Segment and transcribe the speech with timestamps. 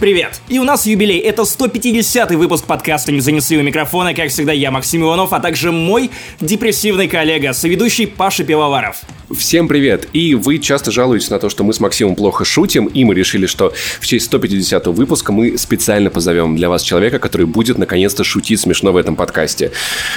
[0.00, 0.40] привет!
[0.48, 4.70] И у нас юбилей, это 150-й выпуск подкаста «Не занесли у микрофона», как всегда, я
[4.70, 8.96] Максим Иванов, а также мой депрессивный коллега, соведущий Паша Пивоваров.
[9.36, 10.08] Всем привет!
[10.12, 13.46] И вы часто жалуетесь на то, что мы с Максимом плохо шутим, и мы решили,
[13.46, 18.58] что в честь 150 выпуска мы специально позовем для вас человека, который будет наконец-то шутить
[18.58, 19.70] смешно в этом подкасте.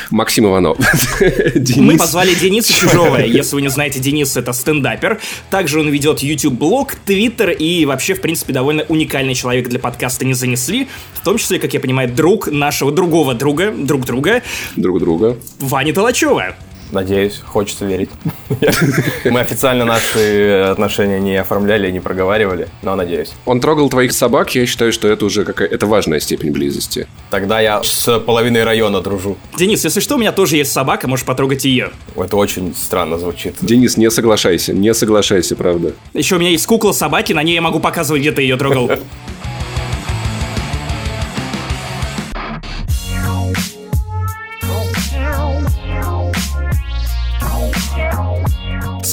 [0.09, 0.77] Максим Иванов.
[1.75, 3.17] Мы позвали Дениса Чужого.
[3.17, 5.19] Если вы не знаете, Денис— это стендапер.
[5.51, 10.35] Также он ведет YouTube-блог, Twitter и вообще, в принципе, довольно уникальный человек для подкаста «Не
[10.35, 10.87] занесли».
[11.13, 14.43] В том числе, как я понимаю, друг нашего другого друга, друг друга.
[14.75, 15.35] Друг друга.
[15.59, 16.55] Вани Толачева.
[16.93, 18.11] Надеюсь, хочется верить.
[19.25, 23.31] Мы официально наши отношения не оформляли, не проговаривали, но надеюсь.
[23.45, 27.07] Он трогал твоих собак, я считаю, что это уже какая это важная степень близости.
[27.31, 29.37] Тогда я с половиной района дружу.
[29.57, 31.89] Денис, если что, у меня тоже есть собака, можешь потрогать ее.
[32.15, 33.55] Это очень странно звучит.
[33.61, 35.93] Денис, не соглашайся, не соглашайся, правда.
[36.13, 38.91] Еще у меня есть кукла собаки, на ней я могу показывать, где ты ее трогал.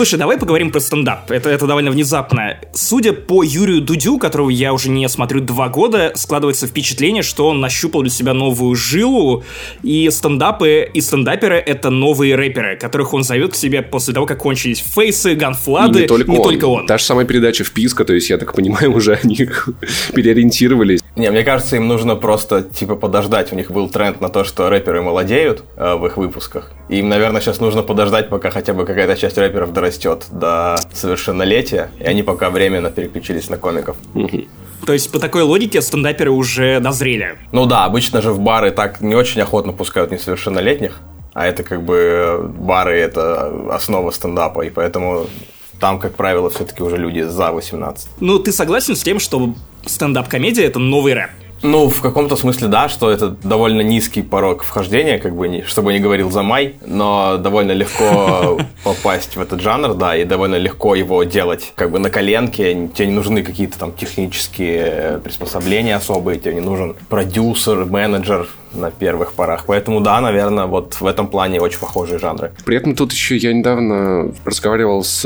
[0.00, 1.30] Слушай, давай поговорим про стендап.
[1.30, 2.56] Это, это довольно внезапно.
[2.72, 7.60] Судя по Юрию Дудю, которого я уже не смотрю два года, складывается впечатление, что он
[7.60, 9.44] нащупал для себя новую жилу,
[9.82, 14.38] и стендапы и стендаперы— это новые рэперы, которых он зовет к себе после того, как
[14.38, 15.98] кончились фейсы, ганфлады.
[15.98, 16.44] И не только, не он.
[16.44, 16.86] только он.
[16.86, 19.50] Та же самая передача «Вписка», то есть, я так понимаю, уже они
[20.14, 21.00] переориентировались.
[21.14, 23.52] Не, мне кажется, им нужно просто, типа, подождать.
[23.52, 26.72] У них был тренд на то, что рэперы молодеют э, в их выпусках.
[26.88, 29.89] И им, наверное, сейчас нужно подождать, пока хотя бы какая-то часть рэперов дорастет
[30.30, 33.96] до совершеннолетия, и они пока временно переключились на комиков.
[34.86, 37.38] То есть, по такой логике стендаперы уже дозрели.
[37.52, 41.00] Ну да, обычно же в бары так не очень охотно пускают несовершеннолетних,
[41.34, 45.26] а это как бы бары— это основа стендапа, и поэтому
[45.78, 48.08] там, как правило, все-таки уже люди за 18.
[48.20, 49.54] Ну, ты согласен с тем, что
[49.86, 51.30] стендап-комедия— это новый рэп?
[51.62, 55.92] Ну, в каком-то смысле, да, что это довольно низкий порог вхождения, как бы, не, чтобы
[55.92, 60.94] не говорил за май, но довольно легко попасть в этот жанр, да, и довольно легко
[60.94, 66.54] его делать как бы на коленке, тебе не нужны какие-то там технические приспособления особые, тебе
[66.54, 69.64] не нужен продюсер, менеджер, на первых порах.
[69.66, 72.52] Поэтому да, наверное, вот в этом плане очень похожие жанры.
[72.64, 75.24] При этом тут еще я недавно разговаривал с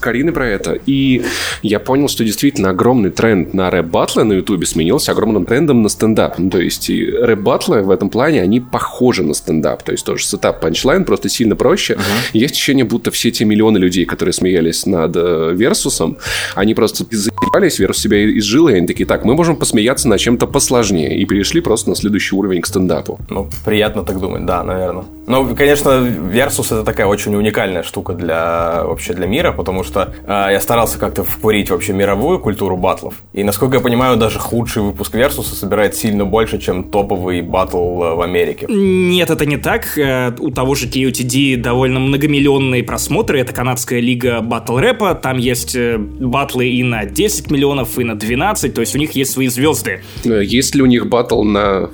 [0.00, 1.24] Карины про это, и
[1.62, 6.38] я понял, что действительно огромный тренд на рэп-батлы на Ютубе сменился огромным трендом на стендап.
[6.38, 9.82] Ну, то есть и рэп-батлы в этом плане, они похожи на стендап.
[9.82, 11.94] То есть тоже setup punchline просто сильно проще.
[11.94, 12.30] Uh-huh.
[12.32, 16.18] Есть ощущение, будто все те миллионы людей, которые смеялись над э, Версусом,
[16.54, 20.46] они просто заебались, Версус себя изжил, и они такие, так, мы можем посмеяться на чем-то
[20.46, 21.16] посложнее.
[21.18, 23.18] И перешли просто на следующий уровень к стендапу.
[23.30, 25.04] Ну, приятно так думать, да, наверное.
[25.26, 30.12] Ну, конечно, Версус это такая очень уникальная штука для вообще для мира, потому что что
[30.26, 33.22] э, я старался как-то вкурить вообще мировую культуру батлов.
[33.32, 38.14] И, насколько я понимаю, даже худший выпуск Версуса собирает сильно больше, чем топовый батл э,
[38.14, 38.66] в Америке.
[38.68, 39.96] Нет, это не так.
[39.96, 43.40] Э, у того же KOTD довольно многомиллионные просмотры.
[43.40, 45.14] Это канадская лига батл рэпа.
[45.14, 48.74] Там есть э, батлы и на 10 миллионов, и на 12.
[48.74, 50.02] То есть у них есть свои звезды.
[50.24, 51.90] Есть ли у них батл на...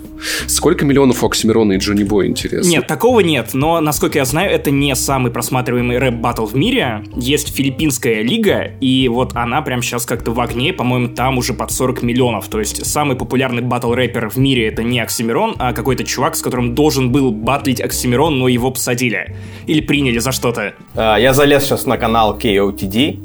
[0.47, 2.69] Сколько миллионов Оксимирона и Джонни Бой, интересно?
[2.69, 3.51] Нет, такого нет.
[3.53, 7.05] Но, насколько я знаю, это не самый просматриваемый рэп-батл в мире.
[7.17, 11.55] Есть филиппинский финская лига, и вот она прям сейчас как-то в огне, по-моему, там уже
[11.55, 12.49] под 40 миллионов.
[12.49, 16.43] То есть самый популярный батл рэпер в мире это не Оксимирон, а какой-то чувак, с
[16.43, 19.35] которым должен был батлить Оксимирон, но его посадили.
[19.67, 20.75] Или приняли за что-то.
[20.95, 23.19] А, я залез сейчас на канал KOTD,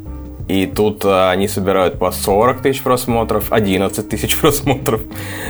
[0.47, 5.01] и тут а, они собирают по 40 тысяч просмотров, 11 тысяч просмотров,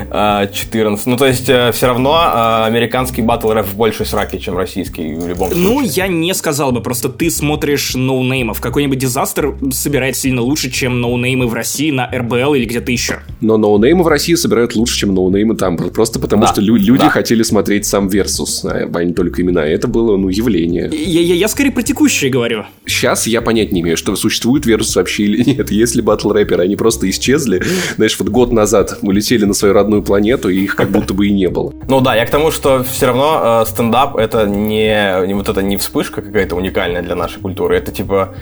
[0.09, 1.06] а, 14.
[1.06, 5.13] Ну, то есть, а, все равно а, американский батл рэп в большей сраке, чем российский
[5.13, 5.69] в любом случае.
[5.69, 8.61] Ну, я не сказал бы, просто ты смотришь ноунеймов.
[8.61, 13.19] Какой-нибудь Dizaster собирает сильно лучше, чем ноунеймы в России на РБЛ или где-то еще.
[13.41, 15.77] Но ноунеймы в России собирают лучше, чем ноунеймы там.
[15.77, 16.47] Просто потому, да.
[16.50, 17.09] что лю- люди да.
[17.09, 19.67] хотели смотреть сам Версус, а не только имена.
[19.67, 20.89] И это было, ну, явление.
[20.94, 22.63] Я, я, я скорее про текущее говорю.
[22.85, 25.72] Сейчас я понять не имею, что существует Версус Versus вообще или нет.
[25.72, 27.62] Если батл рэперы, они просто исчезли,
[27.95, 31.31] знаешь, вот год назад улетели на свою родную планету, и их как будто бы и
[31.31, 31.74] не было.
[31.88, 35.62] Ну да, я к тому, что все равно э, стендап это не, не вот это
[35.62, 38.36] не вспышка какая-то уникальная для нашей культуры, это типа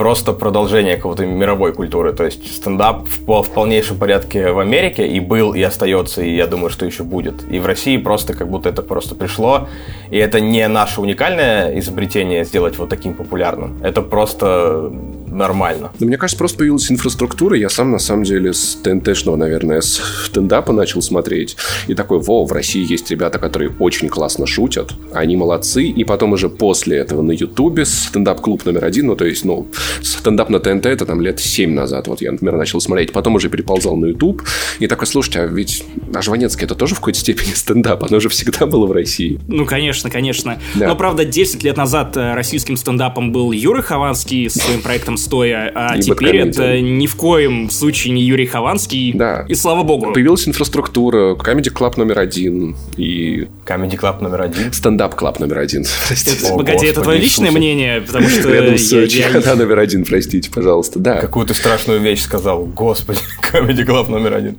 [0.00, 2.14] просто продолжение какого-то мировой культуры.
[2.14, 6.46] То есть стендап в, в полнейшем порядке в Америке и был, и остается, и я
[6.46, 7.44] думаю, что еще будет.
[7.50, 9.68] И в России просто как будто это просто пришло.
[10.08, 13.78] И это не наше уникальное изобретение сделать вот таким популярным.
[13.82, 14.90] Это просто
[15.30, 15.92] нормально.
[15.98, 17.56] Но мне кажется, просто появилась инфраструктура.
[17.56, 21.56] Я сам, на самом деле, с ТНТшного, наверное, с стендапа начал смотреть.
[21.88, 24.92] И такой, во, в России есть ребята, которые очень классно шутят.
[25.12, 25.84] Они молодцы.
[25.84, 29.68] И потом уже после этого на Ютубе стендап-клуб номер один, ну, то есть, ну,
[30.02, 32.08] стендап на ТНТ это там лет 7 назад.
[32.08, 33.12] Вот я, например, начал смотреть.
[33.12, 34.42] Потом уже переползал на Ютуб.
[34.78, 35.84] И такой, слушайте, а ведь
[36.14, 38.04] а Жванецкий это тоже в какой-то степени стендап?
[38.04, 39.40] Оно же всегда было в России.
[39.48, 40.60] Ну, конечно, конечно.
[40.74, 40.88] Да.
[40.88, 45.70] Но, правда, 10 лет назад э, российским стендапом был Юра Хованский с своим проектом «Стоя»,
[45.74, 49.12] а и теперь это ни в коем случае не Юрий Хованский.
[49.12, 49.44] Да.
[49.48, 50.12] И слава богу.
[50.12, 53.48] Появилась инфраструктура, Comedy Club номер один и...
[53.66, 54.72] Comedy Club номер один?
[54.72, 56.46] Стендап Club номер один, простите.
[56.46, 58.00] О, Погоди, Господи, это твое личное мнение?
[58.00, 58.50] Потому что...
[58.50, 61.20] Рядом с я, номер один, простите, пожалуйста, да.
[61.20, 63.20] Какую ты страшную вещь сказал, господи,
[63.52, 64.58] Comedy Club номер один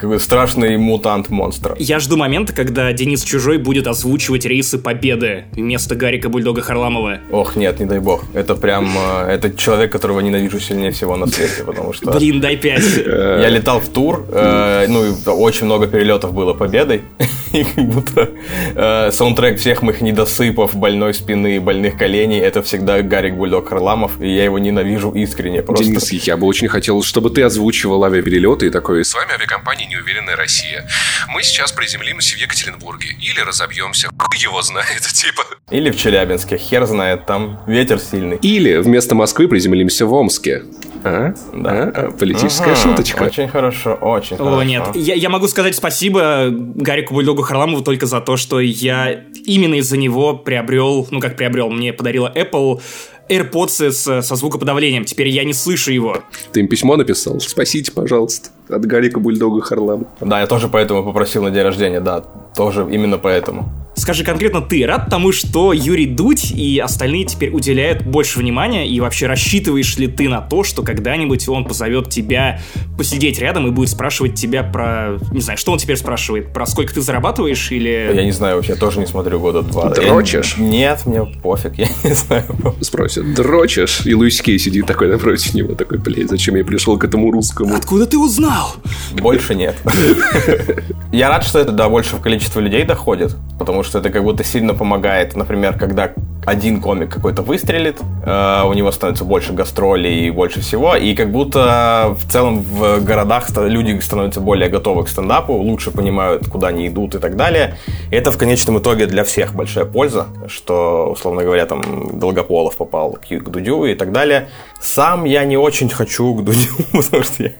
[0.00, 1.76] какой страшный мутант-монстр.
[1.78, 7.20] Я жду момента, когда Денис Чужой будет озвучивать рейсы Победы вместо Гарика Бульдога Харламова.
[7.30, 8.24] Ох, нет, не дай бог.
[8.34, 8.88] Это прям...
[8.96, 12.12] Э, это человек, которого ненавижу сильнее всего на свете, потому что...
[12.12, 12.84] Блин, дай пять.
[13.06, 17.02] Я летал в тур, э, ну, очень много перелетов было Победой,
[17.52, 18.30] и как будто
[18.74, 24.28] э, саундтрек всех моих недосыпов, больной спины, больных коленей, это всегда Гарик Бульдог Харламов, и
[24.28, 25.62] я его ненавижу искренне.
[25.62, 25.84] Просто...
[25.84, 29.04] Денис, я бы очень хотел, чтобы ты озвучивал авиаперелеты и такой...
[29.04, 30.88] С вами авиакомпания неуверенная Россия.
[31.28, 33.16] Мы сейчас приземлимся в Екатеринбурге.
[33.20, 34.08] Или разобьемся.
[34.18, 35.44] Хуй его знает, типа.
[35.70, 36.56] Или в Челябинске.
[36.58, 38.38] Хер знает, там ветер сильный.
[38.38, 40.64] Или вместо Москвы приземлимся в Омске.
[41.04, 41.34] А?
[41.52, 41.92] Да.
[41.94, 42.10] А?
[42.10, 43.22] Политическая ага, шуточка.
[43.22, 44.58] Очень хорошо, очень О, хорошо.
[44.58, 44.84] О, нет.
[44.94, 49.96] Я, я могу сказать спасибо Гарику Бульдогу Харламову только за то, что я именно из-за
[49.96, 52.80] него приобрел, ну как приобрел, мне подарила Apple
[53.28, 55.04] AirPods с, со звукоподавлением.
[55.04, 56.24] Теперь я не слышу его.
[56.52, 57.40] Ты им письмо написал?
[57.40, 58.50] Спасите, пожалуйста.
[58.68, 60.06] От Гарика Бульдога Харлам.
[60.20, 62.22] Да, я тоже поэтому попросил на день рождения, да.
[62.54, 63.68] Тоже именно поэтому.
[63.98, 69.00] Скажи конкретно ты рад тому, что Юрий Дудь и остальные теперь уделяют больше внимания, и
[69.00, 72.60] вообще рассчитываешь ли ты на то, что когда-нибудь он позовет тебя
[72.96, 75.18] посидеть рядом и будет спрашивать тебя про...
[75.32, 76.52] Не знаю, что он теперь спрашивает?
[76.52, 78.12] Про сколько ты зарабатываешь или...
[78.14, 79.90] Я не знаю, вообще тоже не смотрю года два.
[79.90, 80.54] Дрочишь?
[80.58, 80.64] Я...
[80.64, 82.44] Нет, мне пофиг, я не знаю.
[82.80, 84.06] Спросят, дрочишь?
[84.06, 87.74] И Луис Кей сидит такой напротив него, такой, блядь, зачем я пришел к этому русскому?
[87.74, 88.76] Откуда ты узнал?
[89.12, 89.76] Больше нет.
[91.12, 94.74] Я рад, что это до большего количества людей доходит, потому что это как будто сильно
[94.74, 96.12] помогает, например, когда
[96.48, 101.30] один комик какой-то выстрелит, э, у него становится больше гастролей и больше всего, и как
[101.30, 106.88] будто в целом в городах люди становятся более готовы к стендапу, лучше понимают, куда они
[106.88, 107.76] идут и так далее.
[108.10, 113.12] И это в конечном итоге для всех большая польза, что, условно говоря, там Долгополов попал
[113.12, 114.48] к, к Дудю и так далее.
[114.80, 117.52] Сам я не очень хочу к Дудю, потому что я,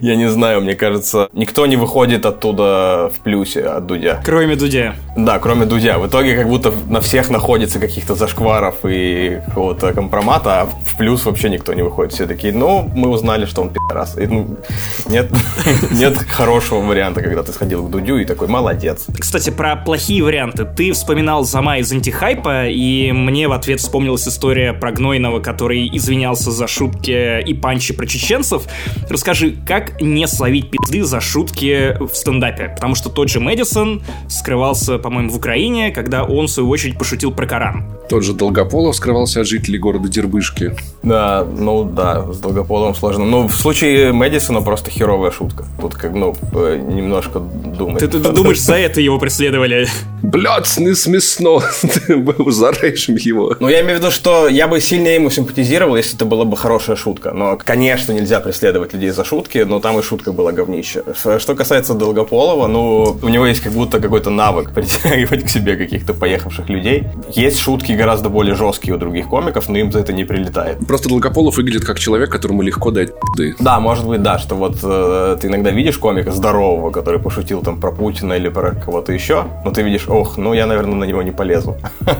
[0.00, 4.20] я не знаю, мне кажется, никто не выходит оттуда в плюсе от Дудя.
[4.24, 4.94] Кроме Дудя.
[5.16, 5.98] Да, кроме Дудя.
[5.98, 11.24] В итоге как будто на всех находится каких-то зашкваров и какого-то компромата, а в плюс
[11.24, 12.12] вообще никто не выходит.
[12.12, 14.18] Все такие, ну, мы узнали, что он пи***раз.
[14.18, 14.58] И, ну,
[15.08, 15.30] нет,
[15.90, 19.06] нет хорошего варианта, когда ты сходил к Дудю и такой, молодец.
[19.18, 20.66] Кстати, про плохие варианты.
[20.66, 26.50] Ты вспоминал Зама из антихайпа, и мне в ответ вспомнилась история про Гнойного, который извинялся
[26.50, 28.64] за шутки и панчи про чеченцев.
[29.08, 32.68] Расскажи, как не словить пизды за шутки в стендапе?
[32.68, 35.61] Потому что тот же Мэдисон скрывался, по-моему, в Украине,
[35.94, 37.84] когда он, в свою очередь, пошутил про Коран.
[38.08, 40.76] Тот же Долгополов скрывался от жителей города Дербышки.
[41.02, 43.24] Да, ну да, с Долгополовым сложно.
[43.24, 45.64] Ну, в случае Мэдисона просто херовая шутка.
[45.80, 48.00] Тут как, ну, э, немножко думать.
[48.00, 49.88] Ты, ты, ты думаешь, за это его преследовали?
[50.22, 51.62] Блядь, не смешно.
[52.46, 53.56] Зарежем его.
[53.58, 56.56] Ну, я имею в виду, что я бы сильно ему симпатизировал, если это была бы
[56.56, 57.32] хорошая шутка.
[57.32, 61.02] Но, конечно, нельзя преследовать людей за шутки, но там и шутка была говнище.
[61.38, 66.14] Что касается Долгополова, ну, у него есть как будто какой-то навык притягивать к себе каких-то
[66.14, 67.06] поехавших людей.
[67.30, 70.78] Есть шутки гораздо более жесткие у других комиков, но им за это не прилетает.
[70.86, 73.54] Просто Долгополов выглядит как человек, которому легко дать пи***ды.
[73.58, 77.80] Да, может быть, да, что вот э, ты иногда видишь комика здорового, который пошутил там
[77.80, 81.22] про Путина или про кого-то еще, но ты видишь, ох, ну я, наверное, на него
[81.22, 81.76] не полезу.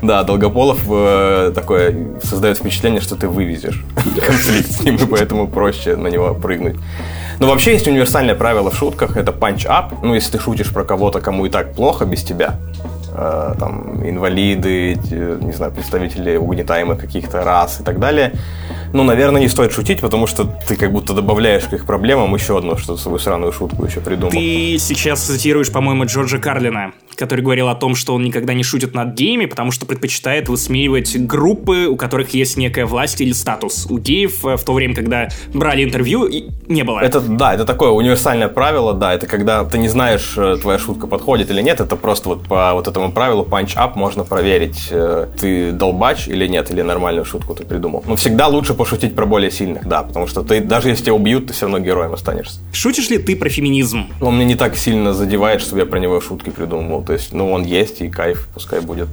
[0.00, 5.94] Да, Долгополов э, такое создает впечатление, что ты вывезешь конфликт с ним, и поэтому проще
[5.96, 6.76] на него прыгнуть.
[7.42, 9.98] Но вообще есть универсальное правило в шутках, это punch-up.
[10.00, 12.54] Ну, если ты шутишь про кого-то, кому и так плохо без тебя,
[13.14, 18.32] Э, там, инвалиды, не знаю, представители угнетаемых каких-то рас и так далее.
[18.92, 22.58] Ну, наверное, не стоит шутить, потому что ты как будто добавляешь к их проблемам еще
[22.58, 24.32] одну, что свою сраную шутку еще придумал.
[24.32, 28.94] Ты сейчас цитируешь, по-моему, Джорджа Карлина, который говорил о том, что он никогда не шутит
[28.94, 33.86] над геями, потому что предпочитает высмеивать группы, у которых есть некая власть или статус.
[33.88, 36.28] У геев э, в то время, когда брали интервью,
[36.68, 37.00] не было.
[37.00, 41.06] Это, да, это такое универсальное правило, да, это когда ты не знаешь, э, твоя шутка
[41.06, 45.72] подходит или нет, это просто вот по вот этому правилу punch-up можно проверить, э, ты
[45.72, 48.04] долбач или нет, или нормальную шутку ты придумал.
[48.06, 51.46] Но всегда лучше пошутить про более сильных, да, потому что ты, даже если тебя убьют,
[51.46, 52.58] ты все равно героем останешься.
[52.72, 54.08] Шутишь ли ты про феминизм?
[54.20, 57.04] Он мне не так сильно задевает, чтобы я про него шутки придумывал.
[57.04, 59.08] То есть, ну, он есть, и кайф, пускай будет.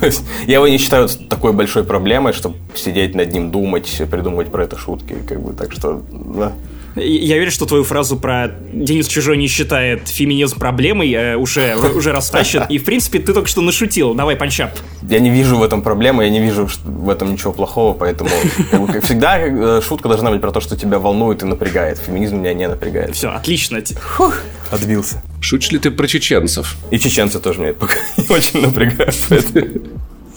[0.46, 4.78] Я его не считаю такой большой проблемой, чтобы сидеть над ним, думать, придумывать про это
[4.78, 5.14] шутки.
[5.28, 6.52] Как бы, так что, да.
[6.96, 12.12] Я верю, что твою фразу про Денис Чужой не считает феминизм проблемой э, уже, уже
[12.12, 12.62] растащит.
[12.70, 14.14] И, в принципе, ты только что нашутил.
[14.14, 14.70] Давай, панчап.
[15.02, 18.30] Я не вижу в этом проблемы, я не вижу в этом ничего плохого, поэтому,
[18.70, 21.98] как, как всегда, э, шутка должна быть про то, что тебя волнует и напрягает.
[21.98, 23.14] Феминизм меня не напрягает.
[23.14, 23.76] Все, отлично.
[24.16, 24.38] Фух,
[24.70, 25.22] отбился.
[25.40, 26.76] Шутишь ли ты про чеченцев?
[26.90, 29.16] И чеченцы тоже меня пока не очень напрягают.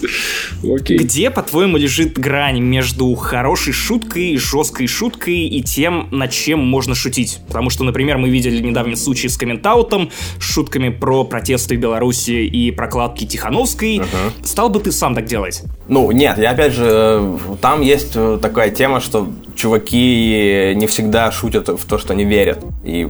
[0.64, 0.98] Окей.
[0.98, 7.40] Где, по-твоему, лежит грань между хорошей шуткой, жесткой шуткой и тем, над чем можно шутить?
[7.48, 12.46] Потому что, например, мы видели недавний случай с комментаутом, с шутками про протесты в Беларуси
[12.46, 13.98] и прокладки Тихановской.
[13.98, 14.46] Uh-huh.
[14.46, 15.64] Стал бы ты сам так делать?
[15.88, 21.86] Ну, нет, я опять же, там есть такая тема, что чуваки не всегда шутят в
[21.86, 22.64] то, что они верят.
[22.84, 23.08] И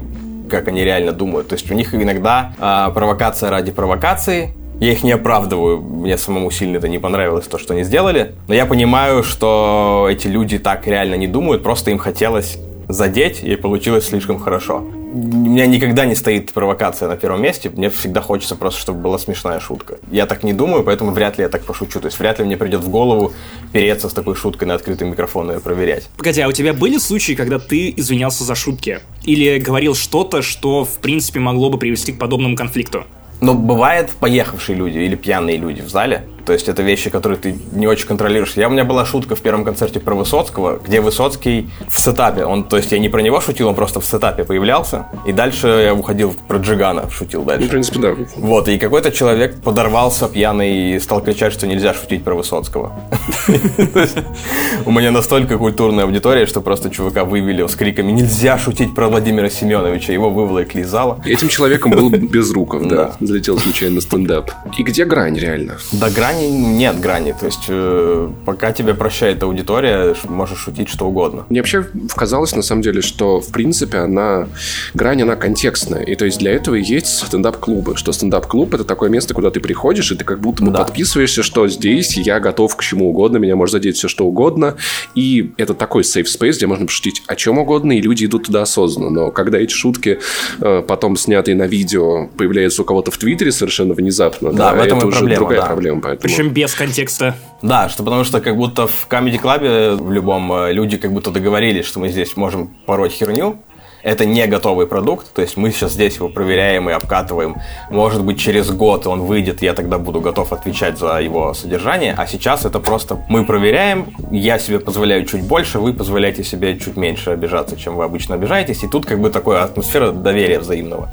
[0.49, 1.47] как они реально думают.
[1.47, 6.51] То есть у них иногда э, провокация ради провокации, я их не оправдываю, мне самому
[6.51, 8.35] сильно это не понравилось, то, что они сделали.
[8.47, 12.57] Но я понимаю, что эти люди так реально не думают, просто им хотелось
[12.87, 14.83] задеть, и получилось слишком хорошо.
[15.11, 19.17] У меня никогда не стоит провокация на первом месте, мне всегда хочется просто, чтобы была
[19.17, 19.97] смешная шутка.
[20.11, 21.99] Я так не думаю, поэтому вряд ли я так пошучу.
[21.99, 23.33] То есть вряд ли мне придет в голову
[23.71, 26.07] переться с такой шуткой на открытый микрофон и проверять.
[26.17, 28.99] Погоди, а у тебя были случаи, когда ты извинялся за шутки?
[29.23, 33.05] Или говорил что-то, что в принципе могло бы привести к подобному конфликту?
[33.41, 37.55] Но бывает поехавшие люди или пьяные люди в зале, то есть это вещи, которые ты
[37.73, 38.53] не очень контролируешь.
[38.55, 42.63] Я, у меня была шутка в первом концерте про Высоцкого, где Высоцкий в сетапе, он,
[42.63, 45.93] то есть я не про него шутил, он просто в сетапе появлялся, и дальше я
[45.93, 47.61] уходил про Джигана, шутил дальше.
[47.61, 48.15] Ну, в принципе, да.
[48.37, 52.99] Вот, и какой-то человек подорвался пьяный и стал кричать, что нельзя шутить про Высоцкого.
[54.87, 59.51] У меня настолько культурная аудитория, что просто чувака вывели с криками «Нельзя шутить про Владимира
[59.51, 61.21] Семеновича!» Его выволокли из зала.
[61.25, 63.11] Этим человеком был Безруков, да.
[63.19, 64.49] Залетел случайно стендап.
[64.75, 65.77] И где грань реально?
[65.91, 67.35] Да грань грани нет грани.
[67.39, 71.45] То есть, э, пока тебя прощает аудитория, можешь шутить что угодно.
[71.49, 74.47] Мне вообще казалось, на самом деле, что, в принципе, она
[74.93, 76.03] грань, она контекстная.
[76.03, 77.95] И то есть для этого есть стендап-клубы.
[77.95, 80.79] Что стендап-клуб— это такое место, куда ты приходишь, и ты как будто бы да.
[80.79, 84.75] подписываешься, что здесь я готов к чему угодно, меня может задеть все что угодно.
[85.15, 88.63] И это такой safe space, где можно пошутить о чем угодно, и люди идут туда
[88.63, 89.09] осознанно.
[89.09, 90.19] Но когда эти шутки
[90.59, 94.85] э, потом снятые на видео появляются у кого-то в Твиттере совершенно внезапно, да, да в
[94.85, 95.65] этом это уже проблема, другая да.
[95.65, 96.01] проблема.
[96.01, 96.28] Поэтому...
[96.29, 97.35] Причем без контекста.
[97.61, 101.31] Да, что потому что как будто в Comedy Club в любом э, люди как будто
[101.31, 103.59] договорились, что мы здесь можем пороть херню,
[104.03, 107.57] это не готовый продукт, то есть мы сейчас здесь его проверяем и обкатываем.
[107.89, 112.25] Может быть, через год он выйдет, я тогда буду готов отвечать за его содержание, а
[112.25, 117.31] сейчас это просто мы проверяем, я себе позволяю чуть больше, вы позволяете себе чуть меньше
[117.31, 121.09] обижаться, чем вы обычно обижаетесь, и тут как бы такая атмосфера доверия взаимного.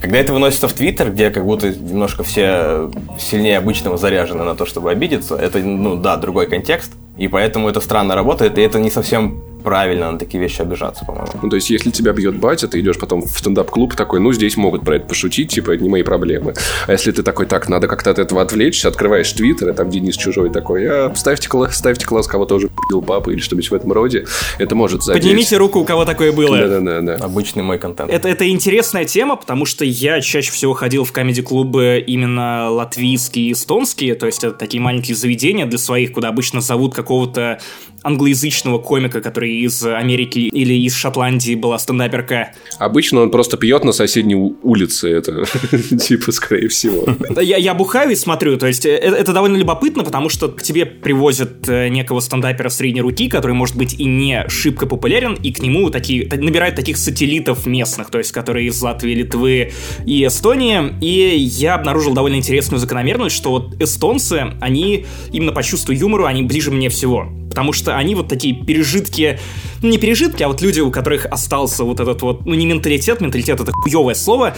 [0.00, 4.64] Когда это выносится в Твиттер, где как будто немножко все сильнее обычного заряжены на то,
[4.64, 8.90] чтобы обидеться, это, ну да, другой контекст, и поэтому это странно работает, и это не
[8.90, 11.28] совсем правильно на такие вещи обижаться, по-моему.
[11.42, 14.56] Ну, то есть, если тебя бьет батя, ты идешь потом в стендап-клуб такой, ну, здесь
[14.56, 16.54] могут про это пошутить, типа, это не мои проблемы.
[16.86, 20.16] А если ты такой, так, надо как-то от этого отвлечься, открываешь твиттер, и там Денис
[20.16, 23.92] Чужой такой, а, ставьте класс, ставьте класс, кого тоже пил папа или что-нибудь в этом
[23.92, 24.26] роде,
[24.58, 25.22] это может задеть.
[25.22, 26.56] Поднимите руку, у кого такое было.
[26.56, 27.16] Да-да-да.
[27.16, 28.10] Обычный мой контент.
[28.10, 33.52] Это, это интересная тема, потому что я чаще всего ходил в комеди-клубы именно латвийские и
[33.52, 37.58] эстонские, то есть это такие маленькие заведения для своих, куда обычно зовут какого-то
[38.02, 42.52] англоязычного комика, который из Америки или из Шотландии была стендаперка.
[42.78, 45.44] Обычно он просто пьет на соседней улице, это
[45.96, 47.06] типа, скорее всего.
[47.40, 50.86] Я, я бухаю и смотрю, то есть это, это довольно любопытно, потому что к тебе
[50.86, 55.60] привозят э, некого стендапера средней руки, который, может быть, и не шибко популярен, и к
[55.60, 59.72] нему такие, набирают таких сателлитов местных, то есть которые из Латвии, Литвы
[60.06, 65.92] и Эстонии, и я обнаружил довольно интересную закономерность, что вот эстонцы, они именно по чувству
[65.92, 67.28] юмора, они ближе мне всего.
[67.50, 69.38] Потому что они вот такие пережитки,
[69.82, 73.20] ну не пережитки, а вот люди, у которых остался вот этот вот, ну не менталитет,
[73.20, 74.56] менталитет это хуевое слово,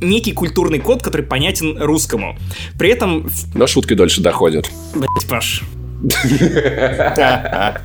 [0.00, 2.36] некий культурный код, который понятен русскому.
[2.78, 3.30] При этом...
[3.54, 4.70] Но шутки дольше доходят.
[4.94, 5.62] Блять, Паш.
[6.04, 7.76] Да,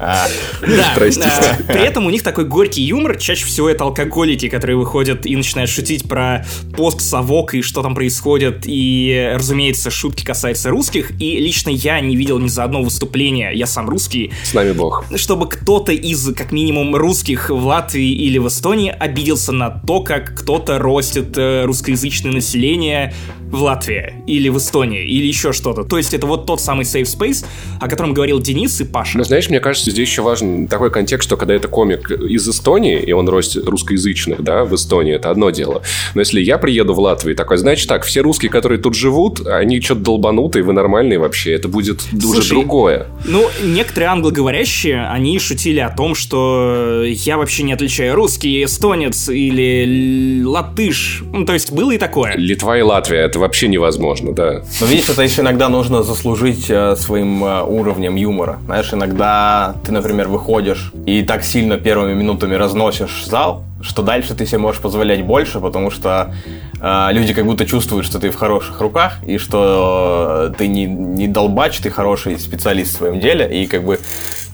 [1.68, 5.70] при этом у них такой горький юмор, чаще всего это алкоголики, которые выходят и начинают
[5.70, 6.46] шутить про
[6.76, 12.40] пост-совок и что там происходит, и, разумеется, шутки касаются русских, и лично я не видел
[12.40, 14.32] ни за одно выступление, я сам русский.
[14.44, 15.06] С нами бог.
[15.16, 20.40] Чтобы кто-то из, как минимум, русских в Латвии или в Эстонии обиделся на то, как
[20.40, 23.14] кто-то ростит э, русскоязычное население
[23.52, 25.84] в Латвии или в Эстонии или еще что-то.
[25.84, 27.46] То есть это вот тот самый safe space,
[27.80, 29.18] о котором говорил Денис и Паша.
[29.18, 33.00] Но знаешь, мне кажется, здесь еще важен такой контекст, что когда это комик из Эстонии,
[33.00, 35.82] и он ростит русскоязычных, да, в Эстонии, это одно дело.
[36.14, 39.82] Но если я приеду в Латвию, такой, значит так, все русские, которые тут живут, они
[39.82, 43.08] что-то долбанутые, вы нормальные вообще, это будет Слушай, уже другое.
[43.26, 50.44] Ну, некоторые англоговорящие, они шутили о том, что я вообще не отличаю русский, эстонец или
[50.44, 51.24] латыш.
[51.32, 52.36] Ну, то есть было и такое.
[52.36, 54.64] Литва и Латвия, это вообще невозможно, да.
[54.82, 57.62] Но видишь, это еще иногда нужно заслужить э, своим э,
[58.00, 58.60] уровнем юмора.
[58.66, 64.46] Знаешь, иногда ты, например, выходишь и так сильно первыми минутами разносишь зал, что дальше ты
[64.46, 66.34] себе можешь позволять больше, потому что
[66.82, 71.28] э, люди как будто чувствуют, что ты в хороших руках, и что ты не, не
[71.28, 74.00] долбач, ты хороший специалист в своем деле, и как бы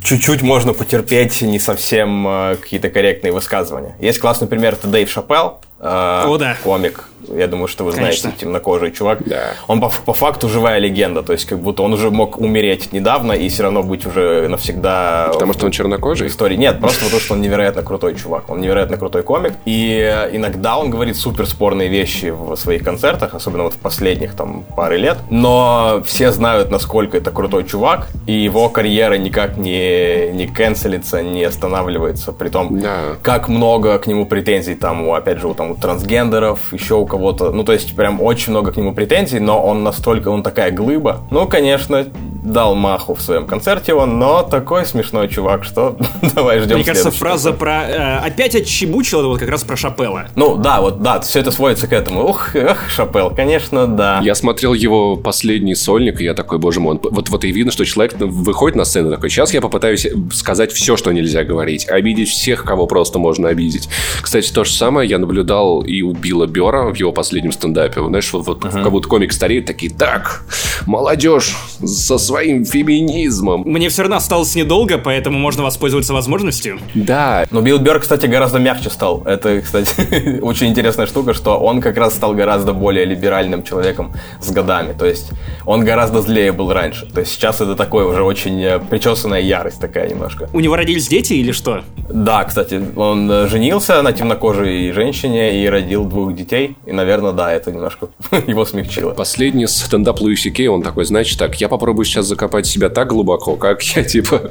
[0.03, 3.95] чуть-чуть можно потерпеть не совсем э, какие-то корректные высказывания.
[3.99, 6.55] Есть классный пример, это Дэйв Шапелл, э, О, да.
[6.63, 8.39] комик, я думаю, что вы знаете, Конечно.
[8.39, 9.19] темнокожий чувак.
[9.25, 9.53] Да.
[9.67, 13.33] Он по, по факту живая легенда, то есть как будто он уже мог умереть недавно
[13.33, 15.29] и все равно быть уже навсегда...
[15.33, 16.27] Потому что он чернокожий?
[16.27, 16.55] Истории.
[16.55, 18.49] Нет, просто потому что он невероятно крутой чувак.
[18.49, 19.53] Он невероятно крутой комик.
[19.65, 24.63] И иногда он говорит супер спорные вещи в своих концертах, особенно вот в последних там
[24.75, 25.17] пары лет.
[25.29, 31.43] Но все знают, насколько это крутой чувак, и его карьера никак не, не канцелится, не
[31.43, 32.31] останавливается.
[32.31, 33.15] При том, да.
[33.21, 37.51] как много к нему претензий там, опять же, у, там, трансгендеров, еще у кого-то.
[37.51, 41.21] Ну, то есть, прям очень много к нему претензий, но он настолько, он такая глыба.
[41.31, 42.05] Ну, конечно,
[42.43, 45.97] дал маху в своем концерте он, но такой смешной чувак, что
[46.35, 47.83] давай ждем Мне кажется, фраза про...
[47.87, 50.27] Э, опять отчебучил, это вот как раз про Шапелла.
[50.35, 52.23] Ну, да, вот, да, все это сводится к этому.
[52.23, 54.19] Ух, эх, Шапел, конечно, да.
[54.23, 57.85] Я смотрел его последний сольник, и я такой, боже мой, вот, вот и видно, что
[57.85, 62.63] человек выходит на сцену такой, сейчас я попытаюсь сказать все, что нельзя говорить, обидеть всех,
[62.63, 63.89] кого просто можно обидеть.
[64.21, 65.54] Кстати, то же самое я наблюдал
[65.85, 68.01] и у Билла Бера в его последнем стендапе.
[68.05, 68.83] Знаешь, вот, вот uh-huh.
[68.83, 70.45] как будто комик стареет, такие, так,
[70.85, 73.63] молодежь со своим феминизмом.
[73.65, 76.79] Мне все равно осталось недолго, поэтому можно воспользоваться возможностью.
[76.93, 77.45] Да.
[77.51, 79.23] Но Билл Бер, кстати, гораздо мягче стал.
[79.25, 84.51] Это, кстати, очень интересная штука, что он как раз стал гораздо более либеральным человеком с
[84.51, 84.93] годами.
[84.93, 85.31] То есть
[85.65, 87.05] он гораздо злее был раньше.
[87.05, 90.49] То есть сейчас это такое уже очень э, причесанная ярость такая немножко.
[90.53, 91.83] У него родились дети или что?
[92.09, 96.75] Да, кстати, он э, женился на темнокожей женщине и родил двух детей.
[96.85, 98.09] И, наверное, да, это немножко
[98.47, 99.11] его смягчило.
[99.11, 103.55] Последний стендап Луиси Кей, он такой, значит так, я попробую сейчас закопать себя так глубоко,
[103.55, 104.41] как я, типа,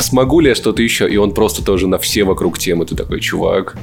[0.00, 1.08] смогу ли я что-то еще?
[1.08, 2.86] И он просто тоже на все вокруг темы.
[2.86, 3.76] Ты такой, чувак.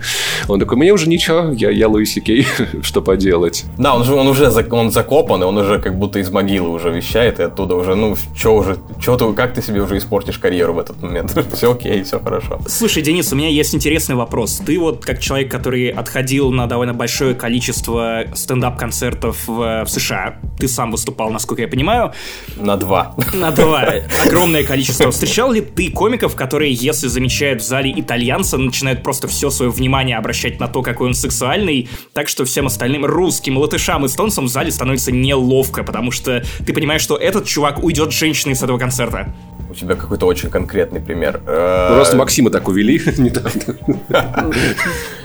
[0.48, 2.48] Он такой, мне уже ничего, я, я Луиси Кей,
[2.82, 3.66] что поделать.
[3.78, 6.90] Да, он, же, он уже он закопан, и он уже как будто из могилы уже
[6.90, 10.74] вещает, и оттуда уже, ну, что уже, что ты, как ты себе уже испортишь карьеру
[10.74, 11.38] в этот момент?
[11.54, 12.60] все окей, все хорошо.
[12.68, 14.62] Слушай, Денис, у меня есть интересный вопрос.
[14.66, 20.68] Ты вот как человек, который отходил на довольно большое количество стендап-концертов в, в США, ты
[20.68, 22.14] сам выступал, насколько я понимаю.
[22.56, 23.16] На два.
[23.34, 23.82] На два.
[24.26, 25.12] Огромное количество.
[25.12, 30.18] Встречал ли ты комиков, которые, если замечают в зале итальянца, начинают просто все свое внимание
[30.18, 34.72] обращать на то, какой он сексуальный, так что всем остальным русским, латышам, эстонцам в зале
[34.72, 39.34] становится неловко, потому что ты понимаешь, что этот чувак уйдет женщиной с этого концерта
[39.78, 41.42] тебя какой-то очень конкретный пример.
[41.46, 43.76] Э, просто Максима так увели недавно.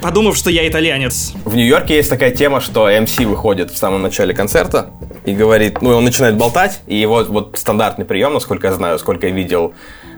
[0.00, 1.32] Подумав, что я итальянец.
[1.44, 4.90] В Нью-Йорке есть такая тема, что МС выходит в самом начале концерта
[5.24, 9.26] и говорит, ну, он начинает болтать, и его вот стандартный прием, насколько я знаю, сколько
[9.26, 9.74] я видел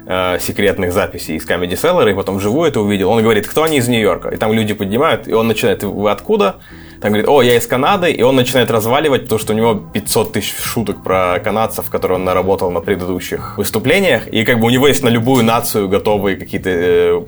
[0.07, 3.11] э, секретных записей из Comedy Cellar, и потом живую это увидел.
[3.11, 4.31] Он говорит, кто они из Нью-Йорка?
[4.31, 6.57] И там люди поднимают, и он начинает, вы откуда?
[7.05, 10.33] Там говорит, о, я из Канады, и он начинает разваливать, потому что у него 500
[10.33, 14.89] тысяч шуток про канадцев, которые он наработал на предыдущих выступлениях, и как бы у него
[14.89, 17.21] есть на любую нацию готовые какие-то э,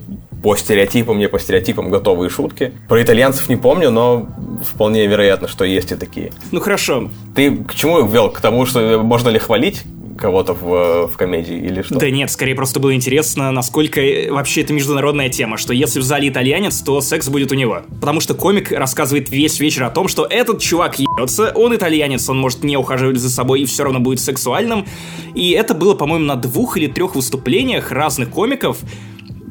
[0.43, 2.73] по стереотипам, не по стереотипам готовые шутки.
[2.89, 4.27] Про итальянцев не помню, но
[4.65, 6.33] вполне вероятно, что есть и такие.
[6.53, 7.11] Ну хорошо.
[7.35, 8.31] Ты к чему ввел?
[8.31, 9.83] К тому, что можно ли хвалить
[10.17, 11.99] кого-то в, в комедии или что?
[11.99, 14.01] Да нет, скорее просто было интересно, насколько
[14.31, 17.83] вообще это международная тема, что если в зале итальянец, то секс будет у него.
[18.01, 22.39] Потому что комик рассказывает весь вечер о том, что этот чувак ебется, он итальянец, он
[22.39, 24.87] может не ухаживать за собой и все равно будет сексуальным.
[25.35, 28.79] И это было, по-моему, на двух или трех выступлениях разных комиков,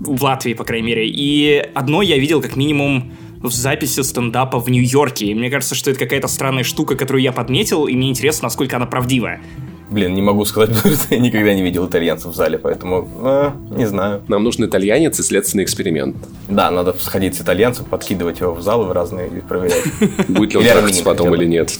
[0.07, 1.07] в Латвии, по крайней мере.
[1.07, 5.27] И одно я видел как минимум в записи стендапа в Нью-Йорке.
[5.27, 8.75] И мне кажется, что это какая-то странная штука, которую я подметил, и мне интересно, насколько
[8.75, 9.41] она правдивая.
[9.89, 13.51] Блин, не могу сказать, потому что я никогда не видел итальянцев в зале, поэтому э,
[13.77, 14.23] не знаю.
[14.27, 16.15] Нам нужен итальянец и следственный эксперимент.
[16.49, 19.83] Да, надо сходить с итальянцем, подкидывать его в залы в разные и проверять.
[20.27, 21.77] Будет ли он трахаться потом или нет.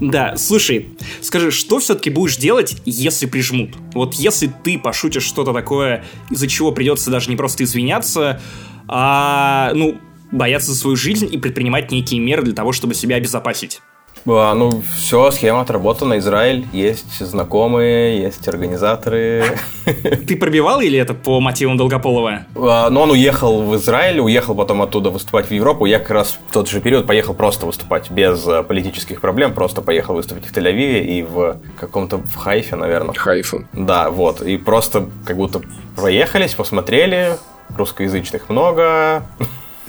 [0.00, 0.88] Да, слушай,
[1.20, 3.72] скажи, что все-таки будешь делать, если прижмут?
[3.92, 8.40] Вот если ты пошутишь что-то такое, из-за чего придется даже не просто извиняться,
[8.88, 9.98] а, ну,
[10.32, 13.82] бояться за свою жизнь и предпринимать некие меры для того, чтобы себя обезопасить.
[14.26, 19.44] А, ну, все, схема отработана, Израиль, есть знакомые, есть организаторы.
[19.84, 22.46] Ты пробивал или это по мотивам Долгополова?
[22.54, 25.86] А, Но он уехал в Израиль, уехал потом оттуда выступать в Европу.
[25.86, 29.54] Я как раз в тот же период поехал просто выступать, без э, политических проблем.
[29.54, 33.14] Просто поехал выступить в Тель-Авиве и в каком-то в Хайфе, наверное.
[33.14, 33.64] Хайфа.
[33.72, 34.42] Да, вот.
[34.42, 35.62] И просто как будто
[35.96, 37.36] проехались, посмотрели.
[37.76, 39.22] Русскоязычных много.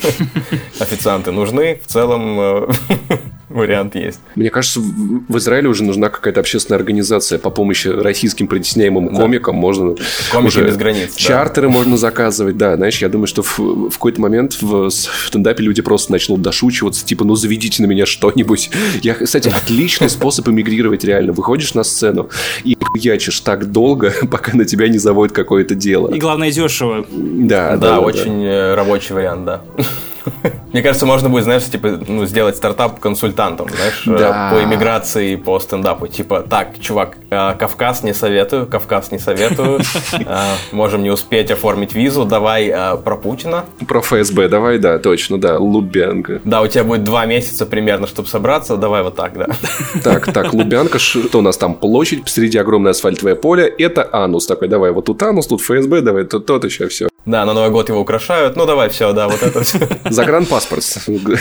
[0.80, 1.80] Официанты нужны.
[1.84, 2.68] В целом э,
[3.54, 4.20] вариант есть.
[4.36, 9.56] Мне кажется, в в Израиле уже нужна какая-то общественная организация по помощи российским притесняемым комикам.
[9.56, 9.96] Можно
[10.32, 11.20] Комики уже без границ, да.
[11.20, 12.76] Чартеры можно заказывать, да.
[12.76, 17.06] Знаешь, я думаю, что в, в какой-то момент в, в стендапе люди просто начнут дошучиваться,
[17.06, 18.70] типа, ну заведите на меня что-нибудь.
[19.02, 21.34] Я, кстати, отличный способ эмигрировать реально.
[21.34, 22.30] Выходишь на сцену
[22.64, 26.14] и ячишь так долго, пока на тебя не заводит какое-то дело.
[26.14, 27.06] И главное, дешево.
[27.12, 29.62] Да, Да, очень э, рабочий вариант, да.
[30.74, 34.52] Мне кажется, можно будет, знаешь, типа, ну, сделать стартап консультантом, знаешь, э, Да.
[34.54, 36.08] по иммиграции, по стендапу.
[36.08, 39.82] Типа, так, чувак, э, Кавказ не советую, Кавказ не советую,
[40.14, 43.66] э, можем не успеть оформить визу, давай про Путина.
[43.88, 46.42] Про ФСБ, давай, да, точно, да, Лубянка.
[46.46, 49.48] Да, у тебя будет два месяца примерно, чтобы собраться, давай вот так, да.
[50.04, 54.68] Так, так, Лубянка, что у нас там площадь, посреди огромное асфальтовое поле, это анус такой,
[54.68, 57.11] давай, вот тут анус, тут ФСБ, давай, тут тот еще все.
[57.26, 59.78] Да, на Новый год его украшают, ну давай, все, да, вот это все.
[60.10, 60.84] Загранпаспорт.